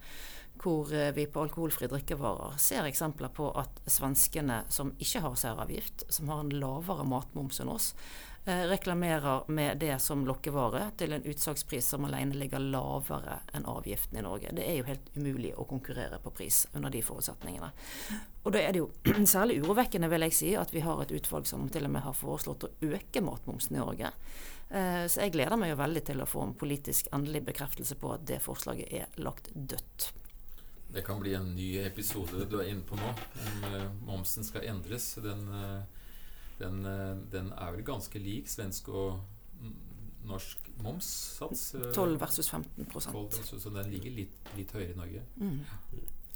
hvor 0.62 0.94
eh, 0.94 1.12
vi 1.12 1.26
på 1.26 1.42
alkoholfrie 1.42 1.88
drikkevarer 1.88 2.56
ser 2.60 2.86
eksempler 2.88 3.30
på 3.34 3.50
at 3.58 3.80
svenskene 3.90 4.62
som 4.72 4.92
ikke 4.98 5.22
har 5.24 5.36
særavgift, 5.38 6.06
som 6.12 6.30
har 6.32 6.42
en 6.44 6.54
lavere 6.60 7.06
matmoms 7.08 7.60
enn 7.62 7.72
oss, 7.72 7.92
eh, 7.94 8.27
reklamerer 8.44 9.48
med 9.52 9.78
det 9.82 9.98
som 10.00 10.22
lokkevare 10.24 10.86
til 10.96 11.12
en 11.12 11.24
utsalgspris 11.28 11.90
som 11.92 12.06
alene 12.08 12.36
ligger 12.38 12.62
lavere 12.62 13.40
enn 13.52 13.66
avgiften 13.68 14.16
i 14.16 14.22
Norge. 14.24 14.52
Det 14.56 14.64
er 14.64 14.78
jo 14.78 14.86
helt 14.88 15.10
umulig 15.16 15.50
å 15.56 15.66
konkurrere 15.68 16.20
på 16.22 16.32
pris 16.32 16.62
under 16.72 16.92
de 16.94 17.02
forutsetningene. 17.04 17.68
Og 18.44 18.54
da 18.54 18.62
er 18.62 18.72
det 18.72 18.80
jo 18.80 18.90
særlig 19.34 19.58
urovekkende, 19.60 20.08
vil 20.08 20.24
jeg 20.28 20.36
si, 20.38 20.52
at 20.56 20.72
vi 20.72 20.84
har 20.86 21.02
et 21.02 21.12
utvalg 21.12 21.48
som 21.50 21.66
til 21.72 21.88
og 21.88 21.92
med 21.92 22.06
har 22.06 22.16
foreslått 22.16 22.64
å 22.64 22.72
øke 22.88 23.24
matmomsen 23.24 23.76
i 23.76 23.82
Norge. 23.82 24.12
Eh, 24.70 25.04
så 25.08 25.24
jeg 25.24 25.34
gleder 25.36 25.60
meg 25.60 25.72
jo 25.72 25.80
veldig 25.80 26.04
til 26.10 26.20
å 26.20 26.28
få 26.28 26.44
en 26.44 26.56
politisk 26.58 27.08
endelig 27.16 27.44
bekreftelse 27.48 27.96
på 28.00 28.14
at 28.16 28.24
det 28.28 28.40
forslaget 28.44 28.92
er 29.00 29.20
lagt 29.24 29.52
dødt. 29.52 30.10
Det 30.88 31.04
kan 31.04 31.20
bli 31.20 31.34
en 31.36 31.50
ny 31.52 31.68
episode 31.84 32.46
du 32.48 32.58
er 32.62 32.70
inne 32.72 32.84
på 32.88 32.96
nå, 32.96 33.08
om 33.44 33.64
uh, 33.68 33.82
momsen 34.08 34.44
skal 34.44 34.64
endres. 34.70 35.10
Den, 35.20 35.44
den, 36.60 36.84
uh, 36.86 37.16
den, 37.32 37.52
er 37.52 37.74
vel 37.76 37.84
ganske 37.86 38.20
lik 38.22 38.50
svensk 38.50 38.90
og 38.92 39.20
norsk 40.28 40.70
momssats? 40.84 41.72
12 41.94 42.20
versus 42.20 42.50
15 42.50 42.86
12 42.92 43.14
versus, 43.14 43.62
Så 43.62 43.74
den 43.74 43.90
ligger 43.92 44.16
litt, 44.22 44.38
litt 44.56 44.72
høyere 44.76 44.94
i 44.94 44.98
Norge. 44.98 45.24
Mm. 45.40 45.60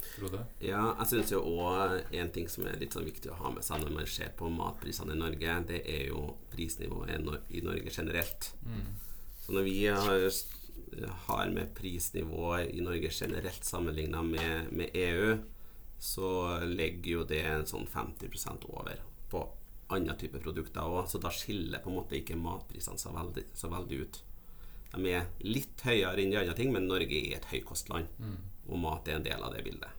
Frode? 0.02 0.40
Ja, 0.60 0.82
jeg 0.98 1.10
syns 1.12 1.30
jo 1.30 1.42
òg 1.46 2.00
en 2.18 2.32
ting 2.34 2.48
som 2.50 2.66
er 2.66 2.80
litt 2.80 2.94
sånn 2.96 3.06
viktig 3.06 3.30
å 3.30 3.38
ha 3.38 3.52
med 3.54 3.62
seg 3.64 3.84
når 3.84 3.94
man 3.94 4.08
ser 4.10 4.32
på 4.38 4.50
matprisene 4.50 5.14
i 5.14 5.20
Norge, 5.20 5.60
det 5.68 5.84
er 5.88 6.08
jo 6.10 6.24
prisnivået 6.52 7.14
i 7.54 7.62
Norge 7.62 7.94
generelt. 7.94 8.50
Mm. 8.66 8.90
Så 9.42 9.54
når 9.54 9.68
vi 9.68 9.78
har 9.86 10.26
har 11.10 11.50
med 11.50 11.74
prisnivået 11.74 12.70
i 12.74 12.80
Norge 12.80 13.08
generelt 13.10 13.64
sammenligna 13.64 14.22
med, 14.22 14.72
med, 14.72 14.90
EU, 14.94 15.36
så 15.98 16.58
ligger 16.64 17.10
jo 17.10 17.24
det 17.24 17.42
en 17.46 17.66
sånn 17.66 17.86
50% 17.86 18.66
over 18.68 19.00
på 19.30 19.44
andre 19.96 20.16
typer 20.18 20.42
produkter 20.44 20.84
òg. 20.84 21.06
Så 21.10 21.20
da 21.22 21.32
skiller 21.32 21.82
på 21.82 21.90
en 21.92 21.98
måte 22.00 22.18
ikke 22.18 22.38
matprisene 22.38 23.00
så 23.00 23.14
så 23.54 23.72
veldig 23.72 23.98
ut. 24.02 24.22
De 24.92 25.08
er 25.08 25.28
litt 25.46 25.80
høyere 25.86 26.20
enn 26.20 26.32
de 26.32 26.40
andre 26.42 26.54
ting, 26.56 26.72
men 26.72 26.88
Norge 26.88 27.16
er 27.16 27.38
et 27.38 27.48
høykostland, 27.48 28.10
mm. 28.18 28.38
og 28.68 28.80
mat 28.82 29.08
er 29.08 29.18
en 29.18 29.24
del 29.24 29.42
av 29.42 29.54
det 29.54 29.64
bildet. 29.64 29.98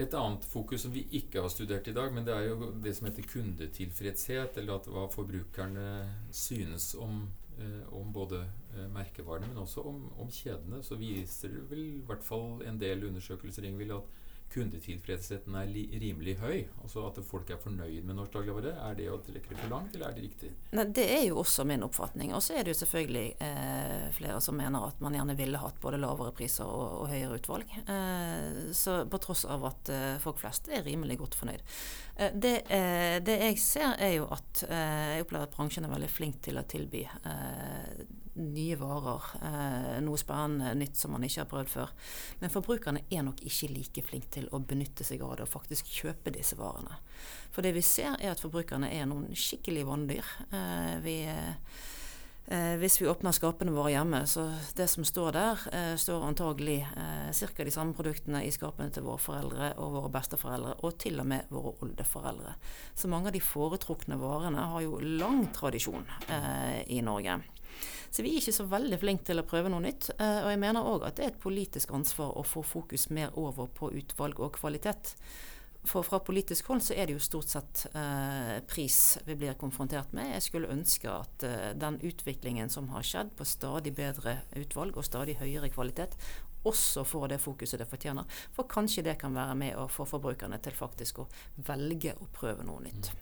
Et 0.00 0.14
annet 0.16 0.44
fokus 0.48 0.84
som 0.84 0.92
vi 0.92 1.06
ikke 1.16 1.40
har 1.42 1.52
studert 1.52 1.88
i 1.88 1.94
dag, 1.96 2.12
men 2.12 2.24
det 2.24 2.34
er 2.34 2.50
jo 2.50 2.70
det 2.84 2.92
som 2.96 3.08
heter 3.08 3.26
kundetilfredshet, 3.28 4.60
eller 4.60 4.76
at 4.76 4.88
hva 4.92 5.06
forbrukerne 5.12 5.88
synes 6.32 6.92
om 7.00 7.24
Eh, 7.60 7.92
om 7.94 8.12
både 8.12 8.38
eh, 8.76 8.88
merkevarene, 8.88 9.48
men 9.48 9.58
også 9.60 9.82
om, 9.84 10.04
om, 10.18 10.28
kjedene, 10.32 10.78
så 10.86 10.96
viser 10.96 11.52
det 11.52 11.64
vel 11.68 11.82
i 11.82 12.04
hvert 12.08 12.22
fall 12.24 12.62
en 12.64 12.78
del 12.80 13.04
undersøkelser 13.10 13.66
Ingvild, 13.68 13.92
at 13.98 14.19
kundetilfredsheten 14.50 15.54
er 15.60 15.70
rimelig 16.02 16.36
høy. 16.40 16.64
Altså 16.82 17.04
at 17.08 17.20
folk 17.26 17.50
er 17.52 17.60
fornøyd 17.62 18.02
med 18.06 18.18
norsk 18.18 18.34
dagligvare. 18.34 18.74
Er 18.88 18.98
det 18.98 19.08
å 19.12 19.20
trekke 19.24 19.52
det 19.52 19.58
for 19.60 19.72
langt, 19.72 19.94
eller 19.94 20.10
er 20.10 20.16
det 20.16 20.24
riktig? 20.26 20.52
Nei, 20.76 20.86
det 20.98 21.06
er 21.14 21.24
jo 21.28 21.40
også 21.42 21.66
min 21.68 21.86
oppfatning. 21.86 22.34
Og 22.36 22.42
så 22.44 22.56
er 22.58 22.66
det 22.66 22.74
jo 22.74 22.80
selvfølgelig 22.82 23.24
eh, 23.46 24.06
flere 24.16 24.40
som 24.44 24.58
mener 24.58 24.88
at 24.90 25.02
man 25.04 25.16
gjerne 25.16 25.38
ville 25.38 25.62
hatt 25.62 25.80
både 25.82 26.00
lavere 26.02 26.34
priser 26.36 26.68
og, 26.68 27.04
og 27.04 27.12
høyere 27.12 27.40
utvalg. 27.40 27.74
Eh, 27.80 28.62
så 28.76 29.00
på 29.10 29.22
tross 29.22 29.46
av 29.46 29.68
at 29.70 29.92
eh, 29.94 30.20
folk 30.22 30.42
flest 30.42 30.70
er 30.72 30.86
rimelig 30.86 31.20
godt 31.22 31.38
fornøyd. 31.38 31.64
Eh, 32.20 32.32
det, 32.34 32.56
eh, 32.68 33.22
det, 33.22 33.38
jeg 33.46 33.58
ser, 33.58 33.94
er 33.98 34.16
jo 34.18 34.26
at 34.34 34.64
eh, 34.68 35.16
jeg 35.16 35.26
opplever 35.26 35.48
at 35.48 35.54
bransjen 35.56 35.86
er 35.86 35.94
veldig 35.94 36.10
flink 36.12 36.42
til 36.44 36.60
å 36.60 36.66
tilby 36.68 37.06
nye 38.38 38.76
varer. 38.80 39.28
Eh, 39.42 39.98
noe 40.04 40.20
spennende 40.20 40.72
nytt 40.78 40.98
som 41.00 41.14
man 41.14 41.24
ikke 41.26 41.42
har 41.42 41.50
prøvd 41.50 41.72
før. 41.72 41.94
Men 42.40 42.54
forbrukerne 42.54 43.04
er 43.10 43.24
nok 43.26 43.42
ikke 43.46 43.70
like 43.74 44.04
flinke 44.06 44.32
til 44.38 44.50
å 44.52 44.62
benytte 44.62 45.06
seg 45.06 45.24
av 45.26 45.36
det 45.38 45.46
og 45.48 45.54
faktisk 45.54 45.90
kjøpe 46.00 46.34
disse 46.34 46.58
varene. 46.60 47.00
For 47.50 47.66
det 47.66 47.74
vi 47.76 47.84
ser, 47.84 48.16
er 48.18 48.34
at 48.34 48.42
forbrukerne 48.42 48.90
er 48.92 49.08
noen 49.10 49.30
skikkelig 49.36 49.86
vanndyr. 49.88 50.34
Eh, 50.50 50.94
vi 51.04 51.16
Eh, 52.50 52.76
hvis 52.82 52.96
vi 52.98 53.06
åpner 53.06 53.30
skapene 53.30 53.70
våre 53.70 53.92
hjemme, 53.92 54.24
så 54.26 54.48
det 54.74 54.88
som 54.90 55.04
står 55.06 55.32
der, 55.36 55.60
eh, 55.72 55.94
står 55.94 56.24
antagelig 56.26 56.80
eh, 56.82 57.30
ca. 57.30 57.64
de 57.64 57.70
samme 57.70 57.94
produktene 57.94 58.42
i 58.42 58.50
skapene 58.50 58.90
til 58.90 59.04
våre 59.06 59.22
foreldre 59.22 59.68
og 59.78 59.92
våre 59.94 60.10
besteforeldre, 60.10 60.74
og 60.82 60.98
til 60.98 61.20
og 61.20 61.28
med 61.30 61.46
våre 61.48 61.76
oldeforeldre. 61.84 62.56
Så 62.94 63.06
mange 63.06 63.30
av 63.30 63.32
de 63.32 63.40
foretrukne 63.40 64.18
varene 64.18 64.66
har 64.72 64.82
jo 64.82 64.98
lang 64.98 65.46
tradisjon 65.54 66.02
eh, 66.26 66.82
i 66.90 66.98
Norge. 67.06 67.38
Så 68.10 68.24
vi 68.24 68.32
er 68.34 68.42
ikke 68.42 68.56
så 68.56 68.66
veldig 68.70 68.98
flinke 69.00 69.26
til 69.28 69.40
å 69.40 69.46
prøve 69.46 69.70
noe 69.70 69.84
nytt. 69.84 70.10
Eh, 70.16 70.40
og 70.42 70.50
jeg 70.50 70.62
mener 70.62 70.86
òg 70.86 71.06
at 71.06 71.18
det 71.18 71.26
er 71.26 71.32
et 71.34 71.42
politisk 71.42 71.94
ansvar 71.94 72.34
å 72.36 72.46
få 72.46 72.64
fokus 72.66 73.08
mer 73.14 73.32
over 73.38 73.70
på 73.70 73.92
utvalg 74.00 74.42
og 74.42 74.56
kvalitet. 74.58 75.14
For 75.88 76.04
fra 76.04 76.18
politisk 76.20 76.66
hold 76.68 76.82
så 76.84 76.92
er 76.92 77.08
det 77.08 77.14
jo 77.14 77.22
stort 77.24 77.48
sett 77.48 77.86
eh, 77.96 78.58
pris 78.68 79.18
vi 79.24 79.36
blir 79.40 79.56
konfrontert 79.60 80.12
med. 80.16 80.34
Jeg 80.34 80.44
skulle 80.44 80.72
ønske 80.74 81.08
at 81.08 81.46
eh, 81.46 81.70
den 81.78 81.96
utviklingen 82.04 82.68
som 82.72 82.90
har 82.92 83.06
skjedd 83.06 83.32
på 83.38 83.48
stadig 83.48 83.94
bedre 83.96 84.40
utvalg 84.60 84.98
og 85.00 85.06
stadig 85.08 85.38
høyere 85.40 85.72
kvalitet, 85.72 86.18
også 86.68 87.06
får 87.08 87.30
det 87.32 87.40
fokuset 87.40 87.80
det 87.80 87.88
fortjener. 87.88 88.28
For 88.52 88.68
kanskje 88.68 89.06
det 89.08 89.16
kan 89.22 89.32
være 89.32 89.56
med 89.56 89.80
å 89.80 89.88
få 89.88 90.04
forbrukerne 90.08 90.60
til 90.60 90.76
faktisk 90.76 91.24
å 91.24 91.28
velge 91.64 92.12
å 92.20 92.28
prøve 92.36 92.66
noe 92.68 92.84
nytt. 92.84 93.14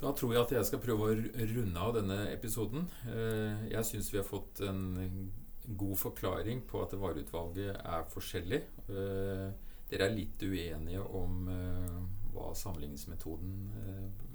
Da 0.00 0.14
tror 0.16 0.32
jeg 0.32 0.40
at 0.40 0.52
jeg 0.56 0.66
skal 0.68 0.80
prøve 0.80 1.06
å 1.06 1.16
runde 1.52 1.80
av 1.80 1.92
denne 1.98 2.22
episoden. 2.32 2.86
Eh, 3.10 3.66
jeg 3.74 3.88
syns 3.88 4.08
vi 4.12 4.20
har 4.20 4.28
fått 4.28 4.62
en 4.64 5.30
god 5.76 5.98
forklaring 6.00 6.62
på 6.68 6.80
at 6.80 6.96
vareutvalget 6.96 7.76
er 7.76 8.06
forskjellig. 8.12 8.62
Eh, 8.88 9.44
dere 9.90 10.06
er 10.06 10.16
litt 10.16 10.40
uenige 10.40 11.02
om 11.18 11.48
hva 12.30 12.52
sammenligningsmetoden 12.54 13.56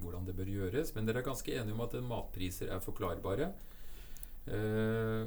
Hvordan 0.04 0.26
det 0.28 0.36
bør 0.38 0.50
gjøres. 0.52 0.92
Men 0.94 1.08
dere 1.08 1.24
er 1.24 1.30
ganske 1.30 1.54
enige 1.56 1.74
om 1.74 1.86
at 1.86 1.96
matpriser 2.04 2.70
er 2.76 2.84
forklarbare. 2.84 3.48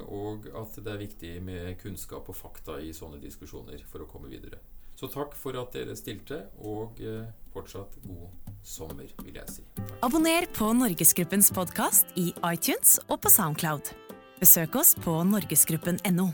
Og 0.05 0.45
at 0.55 0.77
det 0.77 0.93
er 0.93 1.01
viktig 1.01 1.31
med 1.43 1.73
kunnskap 1.81 2.29
og 2.29 2.37
fakta 2.37 2.77
i 2.79 2.93
sånne 2.95 3.19
diskusjoner 3.19 3.81
for 3.89 4.05
å 4.05 4.07
komme 4.07 4.29
videre. 4.31 4.61
Så 4.99 5.07
takk 5.07 5.35
for 5.39 5.55
at 5.55 5.71
dere 5.71 5.93
stilte, 5.95 6.41
og 6.67 6.97
eh, 6.99 7.29
fortsatt 7.53 7.93
god 8.03 8.48
sommer, 8.63 9.09
vil 9.23 9.39
jeg 9.39 9.49
si. 9.51 9.63
Abonner 10.05 10.47
på 10.55 10.71
Norgesgruppens 10.77 11.51
podkast 11.55 12.11
i 12.19 12.29
iTunes 12.51 12.97
og 13.07 13.21
på 13.23 13.31
Soundcloud. 13.33 13.93
Besøk 14.39 14.77
oss 14.79 14.93
på 14.99 15.17
norgesgruppen.no. 15.27 16.29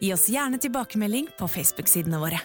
Gi 0.00 0.12
oss 0.12 0.28
gjerne 0.32 0.60
tilbakemelding 0.60 1.28
på 1.38 1.48
Facebook-sidene 1.48 2.20
våre. 2.20 2.40